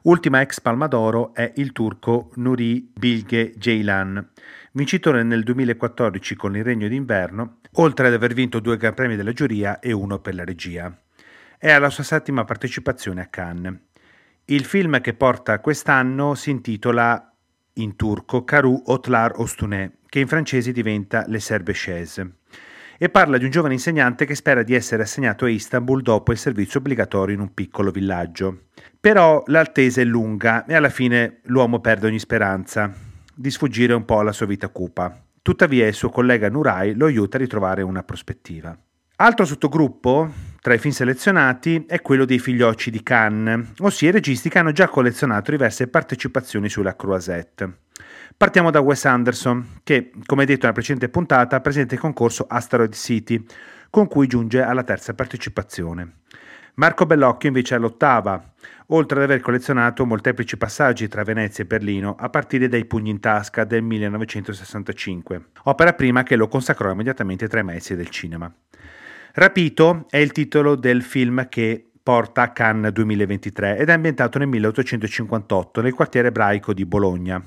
Ultima 0.03 0.41
ex 0.41 0.61
Palma 0.61 0.85
d'Oro 0.85 1.33
è 1.33 1.53
il 1.55 1.71
turco 1.71 2.29
Nuri 2.35 2.91
Bilge 2.93 3.53
Ceylan, 3.57 4.29
vincitore 4.73 5.23
nel 5.23 5.41
2014 5.41 6.35
con 6.35 6.55
Il 6.55 6.63
Regno 6.63 6.87
d'Inverno, 6.87 7.61
oltre 7.73 8.09
ad 8.09 8.13
aver 8.13 8.35
vinto 8.35 8.59
due 8.59 8.77
Gran 8.77 8.93
Premi 8.93 9.15
della 9.15 9.33
giuria 9.33 9.79
e 9.79 9.91
uno 9.91 10.19
per 10.19 10.35
la 10.35 10.43
regia. 10.43 10.95
È 11.57 11.71
alla 11.71 11.89
sua 11.89 12.03
settima 12.03 12.43
partecipazione 12.43 13.21
a 13.21 13.25
Cannes. 13.25 13.89
Il 14.51 14.65
film 14.65 14.99
che 14.99 15.13
porta 15.13 15.61
quest'anno 15.61 16.35
si 16.35 16.49
intitola 16.49 17.33
in 17.75 17.95
turco 17.95 18.43
Karu 18.43 18.83
Otlar 18.87 19.39
Ostune, 19.39 19.99
che 20.07 20.19
in 20.19 20.27
francese 20.27 20.73
diventa 20.73 21.23
Le 21.27 21.39
Serbe 21.39 21.71
Chaise, 21.73 22.39
e 22.97 23.07
parla 23.07 23.37
di 23.37 23.45
un 23.45 23.49
giovane 23.49 23.75
insegnante 23.75 24.25
che 24.25 24.35
spera 24.35 24.61
di 24.61 24.75
essere 24.75 25.03
assegnato 25.03 25.45
a 25.45 25.49
Istanbul 25.49 26.01
dopo 26.01 26.33
il 26.33 26.37
servizio 26.37 26.79
obbligatorio 26.79 27.33
in 27.33 27.39
un 27.39 27.53
piccolo 27.53 27.91
villaggio. 27.91 28.63
Però 28.99 29.41
l'attesa 29.45 30.01
è 30.01 30.03
lunga 30.03 30.65
e 30.65 30.75
alla 30.75 30.89
fine 30.89 31.39
l'uomo 31.43 31.79
perde 31.79 32.07
ogni 32.07 32.19
speranza 32.19 32.93
di 33.33 33.49
sfuggire 33.49 33.93
un 33.93 34.03
po' 34.03 34.19
alla 34.19 34.33
sua 34.33 34.47
vita 34.47 34.67
cupa. 34.67 35.17
Tuttavia 35.41 35.87
il 35.87 35.93
suo 35.93 36.09
collega 36.09 36.49
Nurai 36.49 36.93
lo 36.93 37.05
aiuta 37.05 37.37
a 37.37 37.39
ritrovare 37.39 37.83
una 37.83 38.03
prospettiva. 38.03 38.77
Altro 39.15 39.45
sottogruppo 39.45 40.50
tra 40.61 40.75
i 40.75 40.77
film 40.77 40.93
selezionati 40.93 41.85
è 41.87 42.01
quello 42.01 42.23
dei 42.23 42.37
figliocci 42.37 42.91
di 42.91 43.01
Cannes, 43.01 43.71
ossia 43.79 44.09
i 44.09 44.11
registi 44.11 44.47
che 44.47 44.59
hanno 44.59 44.71
già 44.71 44.87
collezionato 44.89 45.49
diverse 45.49 45.87
partecipazioni 45.87 46.69
sulla 46.69 46.95
Croisette. 46.95 47.79
Partiamo 48.37 48.69
da 48.69 48.79
Wes 48.79 49.05
Anderson, 49.05 49.79
che, 49.83 50.11
come 50.23 50.45
detto 50.45 50.61
nella 50.61 50.73
precedente 50.73 51.09
puntata, 51.09 51.59
presenta 51.61 51.95
il 51.95 51.99
concorso 51.99 52.45
Asteroid 52.47 52.93
City, 52.93 53.43
con 53.89 54.07
cui 54.07 54.27
giunge 54.27 54.61
alla 54.61 54.83
terza 54.83 55.15
partecipazione. 55.15 56.17
Marco 56.75 57.07
Bellocchio 57.07 57.49
invece 57.49 57.73
è 57.73 57.77
all'ottava, 57.79 58.53
oltre 58.87 59.17
ad 59.17 59.23
aver 59.23 59.39
collezionato 59.39 60.05
molteplici 60.05 60.57
passaggi 60.57 61.07
tra 61.07 61.23
Venezia 61.23 61.63
e 61.63 61.67
Berlino 61.67 62.15
a 62.19 62.29
partire 62.29 62.67
dai 62.67 62.85
Pugni 62.85 63.09
in 63.09 63.19
tasca 63.19 63.63
del 63.63 63.81
1965, 63.81 65.45
opera 65.63 65.93
prima 65.93 66.21
che 66.21 66.35
lo 66.35 66.47
consacrò 66.47 66.91
immediatamente 66.91 67.47
tra 67.47 67.61
i 67.61 67.63
maestri 67.63 67.95
del 67.95 68.09
cinema. 68.09 68.53
Rapito 69.33 70.07
è 70.09 70.17
il 70.17 70.33
titolo 70.33 70.75
del 70.75 71.01
film 71.01 71.47
che 71.47 71.85
porta 72.03 72.41
a 72.41 72.51
Cannes 72.51 72.91
2023 72.91 73.77
ed 73.77 73.87
è 73.87 73.93
ambientato 73.93 74.37
nel 74.37 74.49
1858 74.49 75.81
nel 75.81 75.93
quartiere 75.93 76.27
ebraico 76.27 76.73
di 76.73 76.85
Bologna. 76.85 77.41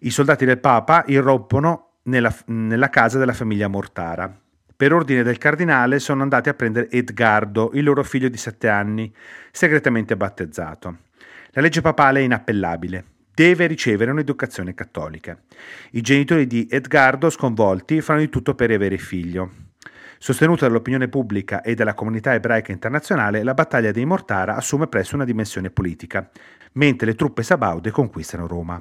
I 0.00 0.10
soldati 0.10 0.44
del 0.44 0.58
Papa 0.58 1.04
irrompono 1.06 1.98
nella, 2.04 2.34
nella 2.46 2.88
casa 2.88 3.18
della 3.18 3.34
famiglia 3.34 3.68
Mortara. 3.68 4.36
Per 4.74 4.92
ordine 4.92 5.22
del 5.22 5.38
cardinale 5.38 6.00
sono 6.00 6.22
andati 6.22 6.48
a 6.48 6.54
prendere 6.54 6.90
Edgardo, 6.90 7.70
il 7.74 7.84
loro 7.84 8.02
figlio 8.02 8.28
di 8.28 8.36
sette 8.36 8.68
anni, 8.68 9.14
segretamente 9.52 10.16
battezzato. 10.16 10.96
La 11.50 11.60
legge 11.60 11.82
papale 11.82 12.18
è 12.18 12.24
inappellabile. 12.24 13.04
Deve 13.32 13.66
ricevere 13.66 14.10
un'educazione 14.10 14.74
cattolica. 14.74 15.40
I 15.92 16.00
genitori 16.00 16.48
di 16.48 16.66
Edgardo, 16.68 17.30
sconvolti, 17.30 18.00
fanno 18.00 18.18
di 18.18 18.28
tutto 18.28 18.56
per 18.56 18.72
avere 18.72 18.98
figlio. 18.98 19.61
Sostenuta 20.22 20.68
dall'opinione 20.68 21.08
pubblica 21.08 21.62
e 21.62 21.74
dalla 21.74 21.94
comunità 21.94 22.32
ebraica 22.32 22.70
internazionale, 22.70 23.42
la 23.42 23.54
battaglia 23.54 23.90
dei 23.90 24.04
Mortara 24.04 24.54
assume 24.54 24.86
presto 24.86 25.16
una 25.16 25.24
dimensione 25.24 25.68
politica, 25.70 26.30
mentre 26.74 27.06
le 27.06 27.16
truppe 27.16 27.42
sabaude 27.42 27.90
conquistano 27.90 28.46
Roma. 28.46 28.80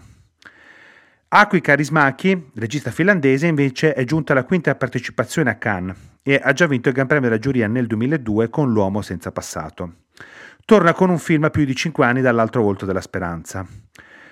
Akui 1.29 1.59
Karismaki, 1.59 2.51
regista 2.53 2.91
finlandese, 2.91 3.47
invece 3.47 3.95
è 3.95 4.03
giunta 4.03 4.33
alla 4.33 4.43
quinta 4.43 4.75
partecipazione 4.75 5.49
a 5.49 5.55
Cannes 5.55 5.97
e 6.21 6.39
ha 6.39 6.53
già 6.53 6.67
vinto 6.67 6.89
il 6.89 6.93
Gran 6.93 7.07
Premio 7.07 7.29
della 7.29 7.41
giuria 7.41 7.65
nel 7.65 7.87
2002 7.87 8.51
con 8.51 8.71
L'uomo 8.71 9.01
senza 9.01 9.31
passato. 9.31 9.93
Torna 10.63 10.93
con 10.93 11.09
un 11.09 11.17
film 11.17 11.45
a 11.45 11.49
più 11.49 11.65
di 11.65 11.75
cinque 11.75 12.05
anni 12.05 12.21
dall'altro 12.21 12.61
volto 12.61 12.85
della 12.85 13.01
speranza. 13.01 13.65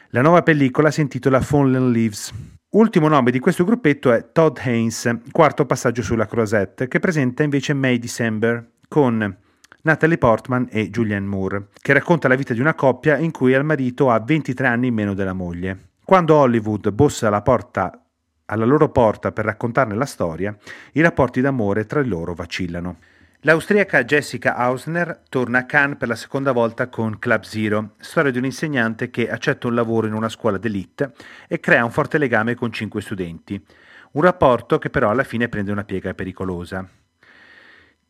La 0.09 0.21
nuova 0.21 0.43
pellicola 0.43 0.91
si 0.91 1.01
intitola 1.01 1.41
Fallen 1.41 1.91
Leaves 1.91 2.31
Ultimo 2.71 3.07
nome 3.07 3.31
di 3.31 3.39
questo 3.39 3.63
gruppetto 3.63 4.11
è 4.11 4.31
Todd 4.31 4.57
Haynes, 4.59 5.21
quarto 5.31 5.65
passaggio 5.65 6.03
sulla 6.03 6.27
Croisette, 6.27 6.87
che 6.87 6.99
presenta 6.99 7.41
invece 7.41 7.73
May 7.73 7.97
December, 7.97 8.73
con 8.87 9.37
Natalie 9.81 10.19
Portman 10.19 10.67
e 10.69 10.91
Julianne 10.91 11.25
Moore, 11.25 11.69
che 11.81 11.93
racconta 11.93 12.27
la 12.27 12.35
vita 12.35 12.53
di 12.53 12.59
una 12.59 12.75
coppia 12.75 13.17
in 13.17 13.31
cui 13.31 13.53
il 13.53 13.63
marito 13.63 14.11
ha 14.11 14.19
23 14.19 14.67
anni 14.67 14.85
in 14.85 14.93
meno 14.93 15.15
della 15.15 15.33
moglie. 15.33 15.93
Quando 16.05 16.35
Hollywood 16.35 16.91
bussa 16.91 17.25
alla, 17.25 17.41
porta, 17.41 18.05
alla 18.45 18.65
loro 18.65 18.89
porta 18.89 19.31
per 19.31 19.45
raccontarne 19.45 19.95
la 19.95 20.05
storia, 20.05 20.55
i 20.91 21.01
rapporti 21.01 21.41
d'amore 21.41 21.87
tra 21.87 22.03
loro 22.03 22.35
vacillano. 22.35 22.97
L'austriaca 23.43 24.03
Jessica 24.03 24.55
Hausner 24.55 25.21
torna 25.29 25.59
a 25.59 25.65
Cannes 25.65 25.97
per 25.97 26.09
la 26.09 26.15
seconda 26.15 26.51
volta 26.51 26.89
con 26.89 27.19
Club 27.19 27.43
Zero, 27.43 27.93
storia 27.97 28.31
di 28.31 28.37
un 28.37 28.43
insegnante 28.43 29.09
che 29.09 29.29
accetta 29.29 29.67
un 29.67 29.75
lavoro 29.75 30.07
in 30.07 30.13
una 30.13 30.27
scuola 30.27 30.57
d'élite 30.57 31.13
e 31.47 31.61
crea 31.61 31.85
un 31.85 31.91
forte 31.91 32.17
legame 32.17 32.55
con 32.55 32.73
cinque 32.73 32.99
studenti, 32.99 33.65
un 34.11 34.21
rapporto 34.23 34.77
che 34.77 34.89
però 34.89 35.09
alla 35.09 35.23
fine 35.23 35.47
prende 35.47 35.71
una 35.71 35.85
piega 35.85 36.13
pericolosa. 36.13 36.85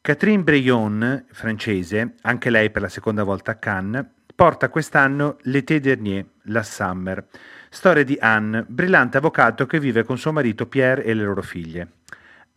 Catherine 0.01 0.41
Breillon, 0.41 1.25
francese, 1.31 2.15
anche 2.23 2.49
lei 2.49 2.71
per 2.71 2.81
la 2.81 2.89
seconda 2.89 3.23
volta 3.23 3.51
a 3.51 3.55
Cannes, 3.57 4.07
porta 4.33 4.69
quest'anno 4.69 5.37
L'été 5.41 5.79
dernier, 5.79 6.25
la 6.45 6.63
Summer, 6.63 7.27
storia 7.69 8.03
di 8.03 8.17
Anne, 8.19 8.65
brillante 8.67 9.17
avvocato 9.17 9.67
che 9.67 9.79
vive 9.79 10.03
con 10.03 10.17
suo 10.17 10.31
marito 10.31 10.65
Pierre 10.65 11.03
e 11.03 11.13
le 11.13 11.23
loro 11.23 11.43
figlie. 11.43 11.98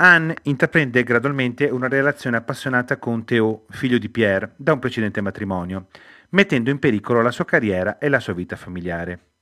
Anne 0.03 0.35
intraprende 0.43 1.05
gradualmente 1.05 1.67
una 1.67 1.87
relazione 1.87 2.37
appassionata 2.37 2.97
con 2.97 3.25
Théo, 3.25 3.67
figlio 3.69 3.99
di 3.99 4.09
Pierre, 4.09 4.55
da 4.57 4.73
un 4.73 4.81
precedente 4.81 5.21
matrimonio, 5.21 5.87
mettendo 6.31 6.71
in 6.71 6.81
pericolo 6.81 7.23
la 7.23 7.31
sua 7.31 7.45
carriera 7.45 7.99
e 7.99 8.09
la 8.09 8.19
sua 8.19 8.33
vita 8.33 8.57
familiare. 8.57 9.35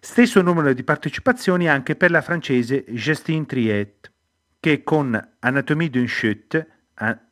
Stesso 0.00 0.42
numero 0.42 0.72
di 0.72 0.82
partecipazioni 0.82 1.68
anche 1.68 1.94
per 1.94 2.10
la 2.10 2.20
francese 2.20 2.84
Justine 2.88 3.46
Triet, 3.46 4.10
che 4.58 4.82
con 4.82 5.34
Anatomie 5.38 5.88
d'une 5.88 6.08
chute, 6.08 6.66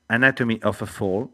Anatomy 0.06 0.60
of 0.62 0.80
a 0.80 0.86
Fall, 0.86 1.28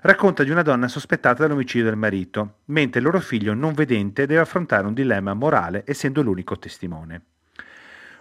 racconta 0.00 0.42
di 0.42 0.50
una 0.50 0.62
donna 0.62 0.88
sospettata 0.88 1.42
dell'omicidio 1.42 1.84
del 1.84 1.96
marito, 1.96 2.60
mentre 2.66 3.00
il 3.00 3.04
loro 3.04 3.20
figlio 3.20 3.52
non 3.52 3.74
vedente 3.74 4.24
deve 4.24 4.40
affrontare 4.40 4.86
un 4.86 4.94
dilemma 4.94 5.34
morale 5.34 5.82
essendo 5.84 6.22
l'unico 6.22 6.58
testimone. 6.58 7.24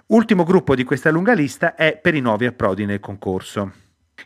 Ultimo 0.09 0.45
gruppo 0.45 0.73
di 0.73 0.85
questa 0.85 1.11
lunga 1.11 1.33
lista 1.33 1.75
è 1.75 1.97
per 1.97 2.15
i 2.15 2.21
nuovi 2.21 2.45
approdi 2.45 2.85
nel 2.85 3.01
concorso. 3.01 3.73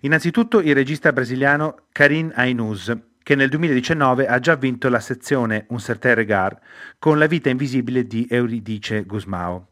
Innanzitutto 0.01 0.59
il 0.59 0.75
regista 0.75 1.11
brasiliano 1.11 1.85
Karim 1.91 2.31
Ainuz, 2.35 2.95
che 3.23 3.33
nel 3.33 3.50
2019 3.50 4.27
ha 4.27 4.38
già 4.38 4.53
vinto 4.53 4.89
la 4.89 5.00
sezione 5.00 5.65
Un 5.69 5.79
certain 5.79 6.13
regard 6.13 6.59
con 7.00 7.17
La 7.17 7.25
vita 7.25 7.50
invisibile 7.50 8.05
di 8.05 8.27
Euridice 8.29 9.05
Gusmao. 9.05 9.69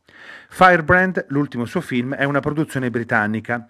Firebrand, 0.49 1.27
l'ultimo 1.27 1.65
suo 1.65 1.81
film, 1.81 2.15
è 2.15 2.23
una 2.23 2.39
produzione 2.39 2.89
britannica 2.89 3.67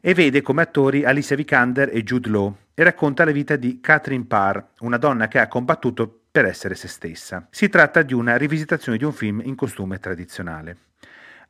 e 0.00 0.14
vede 0.14 0.40
come 0.40 0.62
attori 0.62 1.04
Alicia 1.04 1.34
Vikander 1.34 1.90
e 1.92 2.02
Jude 2.02 2.30
Law 2.30 2.56
e 2.72 2.84
racconta 2.84 3.26
la 3.26 3.32
vita 3.32 3.56
di 3.56 3.80
Catherine 3.82 4.24
Parr, 4.24 4.58
una 4.78 4.96
donna 4.96 5.28
che 5.28 5.38
ha 5.38 5.46
combattuto 5.46 6.22
per 6.30 6.46
essere 6.46 6.74
se 6.74 6.88
stessa. 6.88 7.48
Si 7.50 7.68
tratta 7.68 8.00
di 8.00 8.14
una 8.14 8.38
rivisitazione 8.38 8.96
di 8.96 9.04
un 9.04 9.12
film 9.12 9.42
in 9.44 9.54
costume 9.56 9.98
tradizionale. 9.98 10.76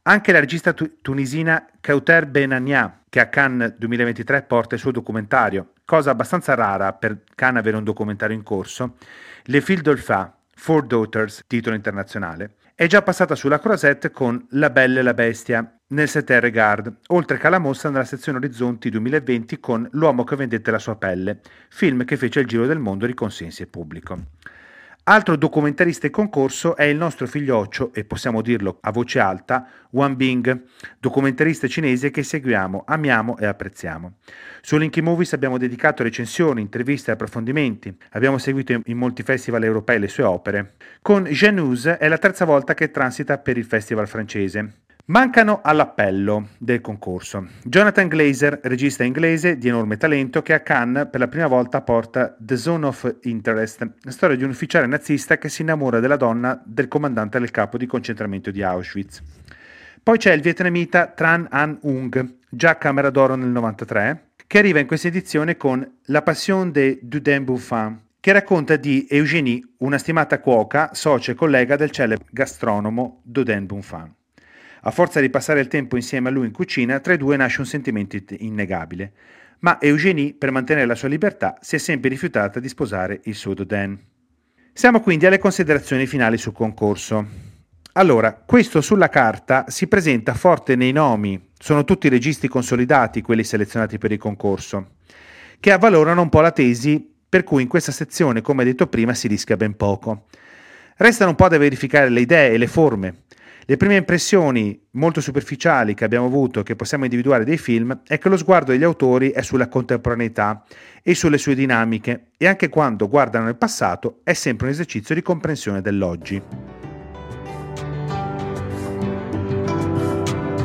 Anche 0.05 0.33
la 0.33 0.41
regista 0.41 0.73
tu- 0.73 0.99
tunisina 1.01 1.65
Kauter 1.81 2.27
Benania, 2.27 3.03
che 3.09 3.21
a 3.21 3.29
Cannes 3.29 3.77
2023 3.77 4.43
porta 4.43 4.75
il 4.75 4.81
suo 4.81 4.91
documentario, 4.91 5.75
cosa 5.85 6.11
abbastanza 6.11 6.55
rara 6.55 6.93
per 6.93 7.23
Cannes 7.37 7.61
avere 7.61 7.77
un 7.77 7.85
documentario 7.85 8.35
in 8.35 8.43
corso, 8.43 8.97
Le 9.45 9.61
Fil 9.61 9.81
d'Olfa, 9.81 10.37
Four 10.57 10.87
Daughters, 10.87 11.45
titolo 11.47 11.77
internazionale, 11.77 12.55
è 12.75 12.89
già 12.89 13.01
passata 13.03 13.37
sulla 13.37 13.61
Croisette 13.61 14.11
con 14.11 14.45
La 14.51 14.71
Belle 14.71 14.99
e 14.99 15.03
la 15.05 15.15
Bestia 15.15 15.73
nel 15.89 16.09
Setter 16.09 16.43
Regard, 16.43 16.93
oltre 17.09 17.39
che 17.39 17.47
alla 17.47 17.61
mostra 17.61 17.91
nella 17.91 18.05
sezione 18.05 18.39
Orizzonti 18.39 18.91
2020 18.91 19.61
con 19.61 19.89
L'uomo 19.93 20.25
che 20.25 20.35
vendette 20.35 20.73
la 20.73 20.81
sua 20.81 20.97
pelle, 20.97 21.43
film 21.69 22.05
che 22.05 22.17
fece 22.17 22.41
il 22.41 22.49
giro 22.49 22.67
del 22.67 22.81
mondo 22.81 23.07
di 23.07 23.15
consensi 23.15 23.63
e 23.63 23.67
pubblico. 23.69 24.19
Altro 25.05 25.35
documentarista 25.35 26.07
in 26.07 26.13
concorso 26.13 26.77
è 26.77 26.85
il 26.85 26.97
nostro 26.97 27.27
figlioccio, 27.27 27.93
e 27.93 28.05
possiamo 28.05 28.41
dirlo 28.41 28.79
a 28.83 28.93
voce 28.93 29.19
alta, 29.19 29.67
Wan 29.91 30.15
Bing, 30.15 30.63
documentarista 31.01 31.67
cinese 31.67 32.13
che 32.13 32.23
seguiamo, 32.23 32.85
amiamo 32.87 33.37
e 33.37 33.47
apprezziamo. 33.47 34.19
Su 34.61 34.77
Linky 34.77 35.01
Movies 35.01 35.33
abbiamo 35.33 35.59
dedicato 35.59 36.05
recensioni, 36.05 36.61
interviste 36.61 37.11
e 37.11 37.15
approfondimenti, 37.15 37.93
abbiamo 38.11 38.39
seguito 38.39 38.81
in 38.85 38.97
molti 38.97 39.25
festival 39.25 39.65
europei 39.65 39.99
le 39.99 40.07
sue 40.07 40.23
opere. 40.23 40.75
Con 41.03 41.25
Genuse 41.25 41.99
è 41.99 42.07
la 42.07 42.19
terza 42.19 42.45
volta 42.45 42.75
che 42.75 42.93
transita 42.93 43.39
per 43.39 43.57
il 43.57 43.65
festival 43.65 44.07
francese. 44.07 44.82
Mancano 45.07 45.61
all'appello 45.65 46.51
del 46.59 46.81
concorso. 46.81 47.49
Jonathan 47.65 48.07
Glazer, 48.07 48.61
regista 48.63 49.03
inglese 49.03 49.59
di 49.59 49.67
enorme 49.67 49.97
talento, 49.97 50.43
che 50.43 50.55
a 50.55 50.61
Cannes 50.61 51.09
per 51.11 51.19
la 51.19 51.27
prima 51.27 51.49
volta 51.49 51.83
porta 51.83 52.37
The 52.39 52.57
Zone 52.57 52.87
of 52.87 53.17
Interest, 53.23 53.95
storia 54.07 54.37
di 54.37 54.45
un 54.45 54.51
ufficiale 54.51 54.87
nazista 54.87 55.39
che 55.39 55.49
si 55.49 55.63
innamora 55.63 55.99
della 55.99 56.15
donna 56.15 56.63
del 56.65 56.87
comandante 56.87 57.41
del 57.41 57.51
campo 57.51 57.79
di 57.79 57.87
concentramento 57.87 58.53
di 58.53 58.63
Auschwitz. 58.63 59.21
Poi 60.01 60.19
c'è 60.19 60.33
il 60.33 60.41
vietnamita 60.41 61.09
Tran 61.09 61.49
An 61.51 61.79
Ung, 61.83 62.37
già 62.49 62.79
Camera 62.79 63.11
d'Oro 63.11 63.35
nel 63.35 63.49
93, 63.49 64.29
che 64.47 64.59
arriva 64.59 64.79
in 64.79 64.87
questa 64.87 65.09
edizione 65.09 65.57
con 65.57 65.85
La 66.07 66.23
Passion 66.23 66.71
de 66.71 67.01
Dudin 67.03 67.43
Buffin, 67.43 68.01
che 68.21 68.31
racconta 68.31 68.77
di 68.77 69.09
Eugénie, 69.11 69.63
una 69.79 69.99
stimata 69.99 70.39
cuoca, 70.39 70.91
socia 70.93 71.33
e 71.33 71.35
collega 71.35 71.75
del 71.75 71.91
celebre 71.91 72.29
gastronomo 72.31 73.21
Dudin 73.25 73.67
Buffin. 73.67 74.15
A 74.85 74.91
forza 74.91 75.21
di 75.21 75.31
passare 75.31 75.61
il 75.61 75.69
tempo 75.69 75.95
insieme 75.95 76.29
a 76.29 76.33
lui 76.33 76.47
in 76.47 76.53
cucina, 76.53 76.99
tra 76.99 77.13
i 77.13 77.17
due 77.17 77.37
nasce 77.37 77.61
un 77.61 77.67
sentimento 77.67 78.17
innegabile. 78.39 79.13
Ma 79.61 79.81
Eugénie, 79.81 80.35
per 80.35 80.51
mantenere 80.51 80.87
la 80.87 80.97
sua 80.97 81.07
libertà, 81.07 81.57
si 81.61 81.77
è 81.77 81.79
sempre 81.79 82.11
rifiutata 82.11 82.59
di 82.59 82.69
sposare 82.69 83.21
il 83.25 83.37
suo 83.37 83.55
Dodin. 83.55 83.97
Siamo 84.73 85.01
quindi 85.01 85.27
alle 85.27 85.39
considerazioni 85.39 86.07
finali 86.07 86.37
sul 86.37 86.53
concorso. 86.53 87.25
Allora, 87.93 88.33
questo 88.33 88.81
sulla 88.81 89.09
carta 89.09 89.67
si 89.69 89.87
presenta 89.87 90.35
forte 90.35 90.75
nei 90.75 90.91
nomi, 90.91 91.51
sono 91.57 91.85
tutti 91.85 92.09
registi 92.09 92.49
consolidati 92.49 93.21
quelli 93.21 93.45
selezionati 93.45 93.99
per 93.99 94.11
il 94.11 94.19
concorso, 94.19 94.95
che 95.61 95.71
avvalorano 95.71 96.23
un 96.23 96.29
po' 96.29 96.41
la 96.41 96.51
tesi 96.51 97.09
per 97.29 97.45
cui 97.45 97.63
in 97.63 97.69
questa 97.69 97.93
sezione, 97.93 98.41
come 98.41 98.65
detto 98.65 98.89
prima, 98.89 99.15
si 99.15 99.29
rischia 99.29 99.57
ben 99.57 99.77
poco. 99.77 100.27
Restano 100.97 101.31
un 101.31 101.37
po' 101.37 101.49
da 101.49 101.59
verificare 101.59 102.09
le 102.09 102.21
idee 102.21 102.51
e 102.51 102.59
le 102.59 102.67
forme, 102.67 103.25
le 103.65 103.77
prime 103.77 103.97
impressioni 103.97 104.81
molto 104.93 105.21
superficiali 105.21 105.95
che 105.95 106.05
abbiamo 106.05 106.27
avuto, 106.27 106.63
che 106.63 106.75
possiamo 106.75 107.05
individuare 107.05 107.45
dei 107.45 107.59
film, 107.59 108.03
è 108.07 108.19
che 108.19 108.29
lo 108.29 108.37
sguardo 108.37 108.73
degli 108.73 108.83
autori 108.83 109.31
è 109.31 109.43
sulla 109.43 109.69
contemporaneità 109.69 110.65
e 111.03 111.15
sulle 111.15 111.39
sue 111.39 111.55
dinamiche 111.55 112.31
e 112.37 112.49
anche 112.49 112.69
quando 112.69 113.09
guardano 113.09 113.49
il 113.49 113.57
passato 113.57 114.21
è 114.25 114.33
sempre 114.33 114.67
un 114.67 114.73
esercizio 114.73 115.15
di 115.15 115.23
comprensione 115.23 115.81
dell'oggi. 115.81 116.43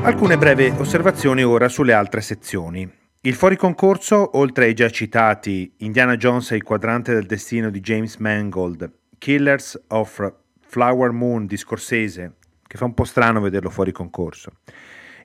Alcune 0.01 0.37
brevi 0.37 0.73
osservazioni 0.77 1.43
ora 1.43 1.67
sulle 1.67 1.93
altre 1.93 2.21
sezioni. 2.21 2.89
Il 3.21 3.33
fuori 3.33 3.57
concorso, 3.57 4.37
oltre 4.37 4.65
ai 4.65 4.73
già 4.73 4.89
citati 4.89 5.73
Indiana 5.79 6.15
Jones 6.15 6.51
e 6.51 6.55
il 6.55 6.63
quadrante 6.63 7.13
del 7.13 7.25
destino 7.25 7.69
di 7.69 7.81
James 7.81 8.15
Mangold, 8.17 8.89
Killers 9.17 9.77
of 9.89 10.33
Flower 10.61 11.11
Moon 11.11 11.45
di 11.45 11.57
Scorsese, 11.57 12.36
che 12.67 12.77
fa 12.77 12.85
un 12.85 12.93
po' 12.93 13.05
strano 13.05 13.39
vederlo 13.39 13.69
fuori 13.69 13.91
concorso. 13.91 14.51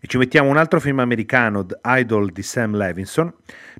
E 0.00 0.06
ci 0.06 0.16
mettiamo 0.16 0.48
un 0.48 0.56
altro 0.56 0.80
film 0.80 1.00
americano, 1.00 1.66
The 1.66 1.78
Idol 1.84 2.30
di 2.30 2.42
Sam 2.42 2.76
Levinson, 2.76 3.32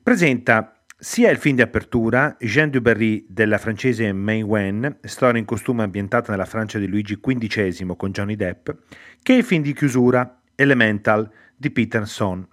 presenta 0.03 0.83
sia 0.97 1.31
il 1.31 1.39
film 1.39 1.57
di 1.57 1.63
apertura, 1.63 2.37
Jean 2.39 2.71
Dubarry 2.71 3.27
della 3.29 3.59
francese 3.59 4.13
May 4.13 4.43
Wen, 4.43 4.99
storia 5.03 5.41
in 5.41 5.45
costume 5.45 5.83
ambientata 5.83 6.31
nella 6.31 6.45
Francia 6.45 6.79
di 6.79 6.87
Luigi 6.87 7.19
XV 7.19 7.97
con 7.97 8.13
Johnny 8.13 8.37
Depp, 8.37 8.71
che 9.21 9.33
il 9.33 9.43
film 9.43 9.63
di 9.63 9.73
chiusura, 9.73 10.41
Elemental 10.55 11.29
di 11.57 11.73
Peterson, 11.73 12.47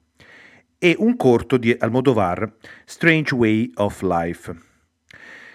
e 0.80 0.95
un 0.98 1.15
corto 1.15 1.58
di 1.58 1.76
Almodovar, 1.78 2.52
Strange 2.86 3.36
Way 3.36 3.72
of 3.76 4.02
Life. 4.02 4.69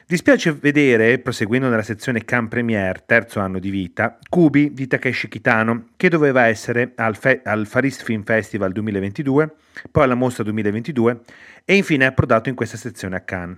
Dispiace 0.06 0.52
vedere, 0.52 1.18
proseguendo 1.18 1.70
nella 1.70 1.80
sezione 1.80 2.26
Can 2.26 2.48
Premier, 2.48 3.00
terzo 3.00 3.40
anno 3.40 3.58
di 3.58 3.70
vita, 3.70 4.18
Kubi 4.28 4.74
di 4.74 4.86
Takeshi 4.86 5.28
Kitano, 5.28 5.86
che 5.96 6.10
doveva 6.10 6.44
essere 6.44 6.92
al, 6.96 7.16
Fe- 7.16 7.40
al 7.42 7.66
Far 7.66 7.84
East 7.84 8.02
Film 8.02 8.22
Festival 8.22 8.70
2022, 8.72 9.54
poi 9.90 10.04
alla 10.04 10.14
mostra 10.14 10.44
2022 10.44 11.20
e 11.64 11.74
infine 11.74 12.04
è 12.04 12.08
approdato 12.08 12.50
in 12.50 12.54
questa 12.54 12.76
sezione 12.76 13.16
a 13.16 13.20
Cannes. 13.20 13.56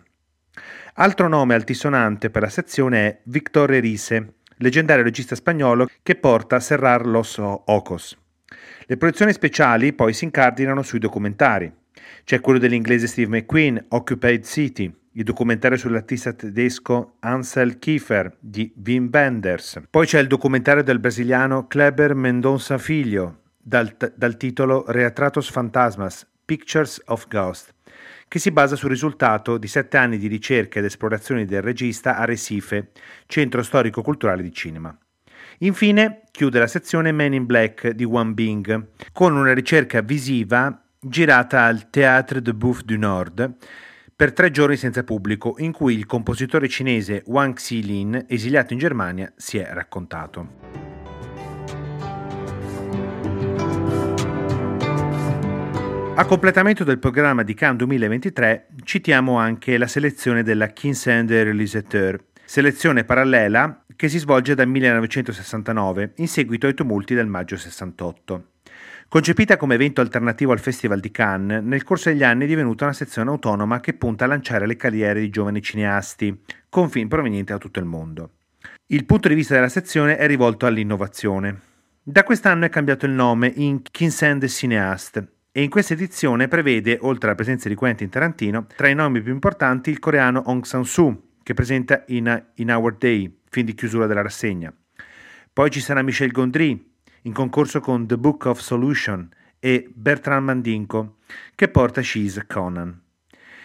Altro 0.95 1.27
nome 1.27 1.55
altisonante 1.55 2.31
per 2.31 2.43
la 2.43 2.49
sezione 2.49 3.07
è 3.09 3.21
Victor 3.25 3.73
Erise, 3.73 4.35
leggendario 4.59 5.03
regista 5.03 5.35
spagnolo 5.35 5.89
che 6.01 6.15
porta 6.15 6.61
Serrar 6.61 7.07
los 7.07 7.39
Ocos. 7.39 8.17
Le 8.87 8.97
produzioni 8.97 9.33
speciali 9.33 9.93
poi 9.93 10.13
si 10.13 10.23
incardinano 10.23 10.83
sui 10.83 11.01
documentari. 11.01 11.73
C'è 12.23 12.41
quello 12.41 12.61
dell'inglese 12.61 13.09
Steve 13.09 13.37
McQueen, 13.37 13.87
Occupied 13.89 14.45
City, 14.45 14.95
il 15.17 15.25
documentario 15.25 15.79
sull'artista 15.79 16.33
tedesco 16.35 17.17
Ansel 17.21 17.79
Kiefer 17.79 18.37
di 18.39 18.73
Wim 18.85 19.09
Wenders. 19.11 19.81
Poi 19.89 20.05
c'è 20.07 20.21
il 20.21 20.27
documentario 20.27 20.83
del 20.83 20.99
brasiliano 20.99 21.67
Kleber 21.67 22.15
Mendonça 22.15 22.77
Filho 22.77 23.41
dal, 23.57 23.97
dal 24.15 24.37
titolo 24.37 24.85
Reatratos 24.87 25.51
Fantasmas, 25.51 26.27
Pictures 26.45 27.01
of 27.07 27.29
Ghost, 27.29 27.75
che 28.29 28.39
si 28.39 28.51
basa 28.51 28.77
sul 28.77 28.91
risultato 28.91 29.57
di 29.57 29.69
sette 29.69 29.97
anni 29.97 30.19
di 30.19 30.27
ricerca 30.27 30.79
ed 30.79 30.85
esplorazioni 30.85 31.47
del 31.47 31.63
regista 31.63 32.19
a 32.19 32.27
Recife, 32.27 32.91
centro 33.25 33.63
storico-culturale 33.63 34.43
di 34.43 34.53
cinema. 34.53 34.97
Infine 35.61 36.25
chiude 36.31 36.59
la 36.59 36.67
sezione 36.67 37.11
Men 37.13 37.33
in 37.33 37.47
Black 37.47 37.89
di 37.89 38.05
Wang 38.05 38.35
Bing, 38.35 38.89
con 39.13 39.35
una 39.35 39.55
ricerca 39.55 40.03
visiva 40.03 40.79
girata 41.01 41.63
al 41.63 41.89
Théâtre 41.89 42.43
de 42.43 42.53
Bouffe 42.53 42.83
du 42.85 42.99
Nord 42.99 43.57
per 44.17 44.33
tre 44.33 44.51
giorni 44.51 44.77
senza 44.77 45.05
pubblico, 45.05 45.57
in 45.59 45.73
cui 45.73 45.95
il 45.95 46.07
compositore 46.07 46.69
cinese 46.69 47.23
Wang 47.27 47.53
Xilin, 47.53 48.25
esiliato 48.27 48.73
in 48.73 48.79
Germania, 48.79 49.31
si 49.37 49.59
è 49.59 49.69
raccontato. 49.71 50.95
A 56.15 56.25
completamento 56.25 56.83
del 56.83 56.99
programma 56.99 57.43
di 57.43 57.53
Cannes 57.53 57.77
2023 57.77 58.69
citiamo 58.85 59.37
anche 59.37 59.77
la 59.77 59.87
selezione 59.87 60.43
della 60.43 60.73
Quinzaine 60.73 61.27
des 61.27 61.45
Réalisateurs, 61.45 62.25
selezione 62.47 63.05
parallela 63.05 63.85
che 63.95 64.09
si 64.09 64.19
svolge 64.19 64.55
dal 64.55 64.67
1969 64.67 66.13
in 66.17 66.29
seguito 66.29 66.67
ai 66.67 66.73
tumulti 66.73 67.13
del 67.13 67.27
maggio 67.27 67.59
68. 67.59 68.56
Concepita 69.09 69.57
come 69.57 69.77
evento 69.77 70.01
alternativo 70.01 70.51
al 70.51 70.59
Festival 70.59 70.99
di 70.99 71.13
Cannes, 71.13 71.63
nel 71.63 71.85
corso 71.85 72.09
degli 72.09 72.25
anni 72.25 72.43
è 72.43 72.49
divenuta 72.49 72.85
una 72.85 72.93
sezione 72.93 73.31
autonoma 73.31 73.79
che 73.79 73.95
punta 73.95 74.25
a 74.25 74.29
lanciare 74.29 74.67
le 74.67 74.75
carriere 74.75 75.21
di 75.21 75.31
giovani 75.31 75.63
cineasti, 75.63 76.43
con 76.69 76.91
film 76.91 77.07
provenienti 77.07 77.53
da 77.53 77.59
tutto 77.59 77.79
il 77.79 77.85
mondo. 77.85 78.31
Il 78.87 79.05
punto 79.05 79.29
di 79.29 79.35
vista 79.35 79.55
della 79.55 79.69
sezione 79.69 80.17
è 80.17 80.27
rivolto 80.27 80.67
all'innovazione. 80.67 81.61
Da 82.03 82.25
quest'anno 82.25 82.65
è 82.65 82.69
cambiato 82.69 83.07
il 83.07 83.13
nome 83.13 83.53
in 83.55 83.81
Quinzaine 83.97 84.41
des 84.41 84.53
Cinéastes 84.53 85.25
e 85.53 85.63
in 85.63 85.71
questa 85.71 85.95
edizione 85.95 86.49
prevede, 86.49 86.99
oltre 87.01 87.29
alla 87.29 87.37
presenza 87.37 87.69
di 87.69 87.77
Quentin 87.77 88.09
Tarantino, 88.09 88.67
tra 88.75 88.89
i 88.89 88.95
nomi 88.95 89.23
più 89.23 89.33
importanti 89.33 89.89
il 89.91 90.01
coreano 90.01 90.43
Hong 90.47 90.65
Sang-soo, 90.65 91.23
che 91.45 91.55
presenta 91.55 92.03
in, 92.09 92.45
in 92.57 92.71
Our 92.73 92.97
Day, 92.97 93.39
film 93.49 93.67
di 93.67 93.75
chiusura 93.75 94.07
della 94.07 94.23
rassegna. 94.23 94.75
Poi 95.53 95.71
ci 95.71 95.81
sarà 95.81 96.03
Michel 96.03 96.33
Gondry, 96.33 96.95
in 97.27 97.33
concorso 97.33 97.81
con 97.81 98.07
The 98.07 98.17
Book 98.17 98.45
of 98.47 98.61
Solution, 98.61 99.29
e 99.59 99.91
Bertrand 99.93 100.45
Mandinko, 100.45 101.17
che 101.57 101.69
porta 101.69 102.01
She's 102.01 102.45
Conan. 102.47 103.01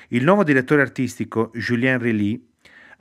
Il 0.10 0.24
nuovo 0.24 0.44
direttore 0.44 0.82
artistico, 0.82 1.52
Julien 1.54 2.00
Rilly, 2.00 2.50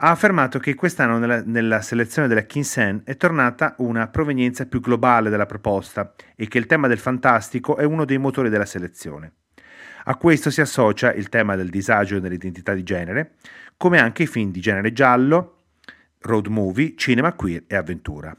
ha 0.03 0.11
affermato 0.11 0.59
che 0.59 0.75
quest'anno 0.75 1.19
nella, 1.19 1.43
nella 1.45 1.81
selezione 1.81 2.29
della 2.29 2.43
Kinsen 2.43 3.03
è 3.05 3.17
tornata 3.17 3.75
una 3.79 4.09
provenienza 4.09 4.67
più 4.67 4.81
globale 4.81 5.31
della 5.31 5.47
proposta 5.47 6.15
e 6.37 6.47
che 6.47 6.59
il 6.59 6.67
tema 6.67 6.89
del 6.89 6.99
fantastico 6.99 7.77
è 7.77 7.85
uno 7.85 8.05
dei 8.05 8.19
motori 8.19 8.51
della 8.51 8.67
selezione. 8.67 9.33
A 10.05 10.17
questo 10.17 10.51
si 10.51 10.61
associa 10.61 11.13
il 11.13 11.29
tema 11.29 11.57
del 11.57 11.71
disagio 11.71 12.17
e 12.17 12.21
dell'identità 12.21 12.75
di 12.75 12.83
genere, 12.83 13.37
come 13.77 13.99
anche 13.99 14.25
i 14.25 14.27
film 14.27 14.51
di 14.51 14.61
genere 14.61 14.93
giallo, 14.93 15.63
road 16.21 16.47
movie, 16.47 16.95
cinema 16.97 17.33
queer 17.33 17.65
e 17.67 17.77
avventura. 17.77 18.37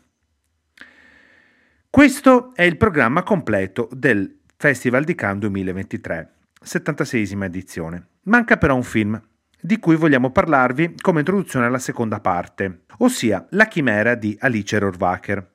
Questo 1.91 2.55
è 2.55 2.63
il 2.63 2.77
programma 2.77 3.21
completo 3.21 3.89
del 3.91 4.37
Festival 4.55 5.03
di 5.03 5.13
Cannes 5.13 5.39
2023, 5.39 6.31
76 6.61 7.37
edizione. 7.41 8.07
Manca 8.23 8.55
però 8.55 8.75
un 8.75 8.83
film 8.83 9.21
di 9.59 9.77
cui 9.77 9.97
vogliamo 9.97 10.31
parlarvi 10.31 10.95
come 11.01 11.19
introduzione 11.19 11.65
alla 11.65 11.79
seconda 11.79 12.21
parte, 12.21 12.83
ossia 12.99 13.45
La 13.49 13.65
chimera 13.65 14.15
di 14.15 14.37
Alice 14.39 14.79
Rohrwacher, 14.79 15.51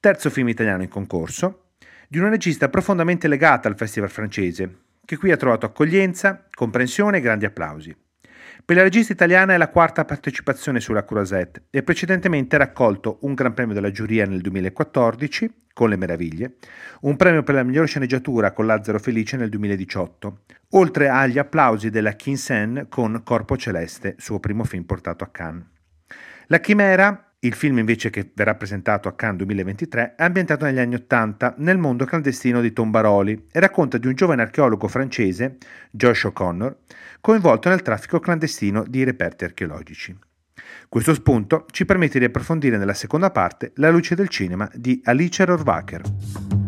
terzo 0.00 0.28
film 0.28 0.48
italiano 0.48 0.82
in 0.82 0.88
concorso, 0.88 1.66
di 2.08 2.18
una 2.18 2.30
regista 2.30 2.68
profondamente 2.68 3.28
legata 3.28 3.68
al 3.68 3.76
festival 3.76 4.10
francese, 4.10 4.78
che 5.04 5.16
qui 5.16 5.30
ha 5.30 5.36
trovato 5.36 5.66
accoglienza, 5.66 6.48
comprensione 6.52 7.18
e 7.18 7.20
grandi 7.20 7.44
applausi. 7.44 7.96
Per 8.66 8.74
la 8.74 8.82
regista 8.82 9.12
italiana 9.12 9.54
è 9.54 9.58
la 9.58 9.68
quarta 9.68 10.04
partecipazione 10.04 10.80
sulla 10.80 11.04
Croisette 11.04 11.66
e 11.70 11.84
precedentemente 11.84 12.56
ha 12.56 12.58
raccolto 12.58 13.18
un 13.20 13.32
Gran 13.32 13.54
Premio 13.54 13.74
della 13.74 13.92
giuria 13.92 14.26
nel 14.26 14.40
2014 14.40 15.66
con 15.72 15.88
Le 15.88 15.94
Meraviglie, 15.94 16.56
un 17.02 17.14
premio 17.14 17.44
per 17.44 17.54
la 17.54 17.62
migliore 17.62 17.86
sceneggiatura 17.86 18.50
con 18.50 18.66
Lazzaro 18.66 18.98
Felice 18.98 19.36
nel 19.36 19.50
2018, 19.50 20.40
oltre 20.70 21.08
agli 21.08 21.38
applausi 21.38 21.90
della 21.90 22.14
Kinsen 22.14 22.86
con 22.88 23.20
Corpo 23.22 23.56
Celeste, 23.56 24.16
suo 24.18 24.40
primo 24.40 24.64
film 24.64 24.82
portato 24.82 25.22
a 25.22 25.28
Cannes. 25.28 25.66
La 26.48 26.58
Chimera 26.58 27.25
il 27.46 27.54
film 27.54 27.78
invece 27.78 28.10
che 28.10 28.30
verrà 28.34 28.54
presentato 28.54 29.08
a 29.08 29.14
Cannes 29.14 29.38
2023 29.38 30.14
è 30.16 30.24
ambientato 30.24 30.64
negli 30.64 30.78
anni 30.78 30.96
Ottanta 30.96 31.54
nel 31.58 31.78
mondo 31.78 32.04
clandestino 32.04 32.60
di 32.60 32.72
Tombaroli 32.72 33.46
e 33.52 33.60
racconta 33.60 33.98
di 33.98 34.06
un 34.06 34.14
giovane 34.14 34.42
archeologo 34.42 34.88
francese, 34.88 35.58
Josh 35.90 36.24
O'Connor, 36.24 36.76
coinvolto 37.20 37.68
nel 37.68 37.82
traffico 37.82 38.18
clandestino 38.18 38.84
di 38.86 39.04
reperti 39.04 39.44
archeologici. 39.44 40.16
Questo 40.88 41.14
spunto 41.14 41.66
ci 41.70 41.84
permette 41.84 42.18
di 42.18 42.24
approfondire 42.24 42.78
nella 42.78 42.94
seconda 42.94 43.30
parte 43.30 43.72
la 43.76 43.90
luce 43.90 44.14
del 44.14 44.28
cinema 44.28 44.68
di 44.74 45.00
Alice 45.04 45.44
Rohrwacher. 45.44 46.65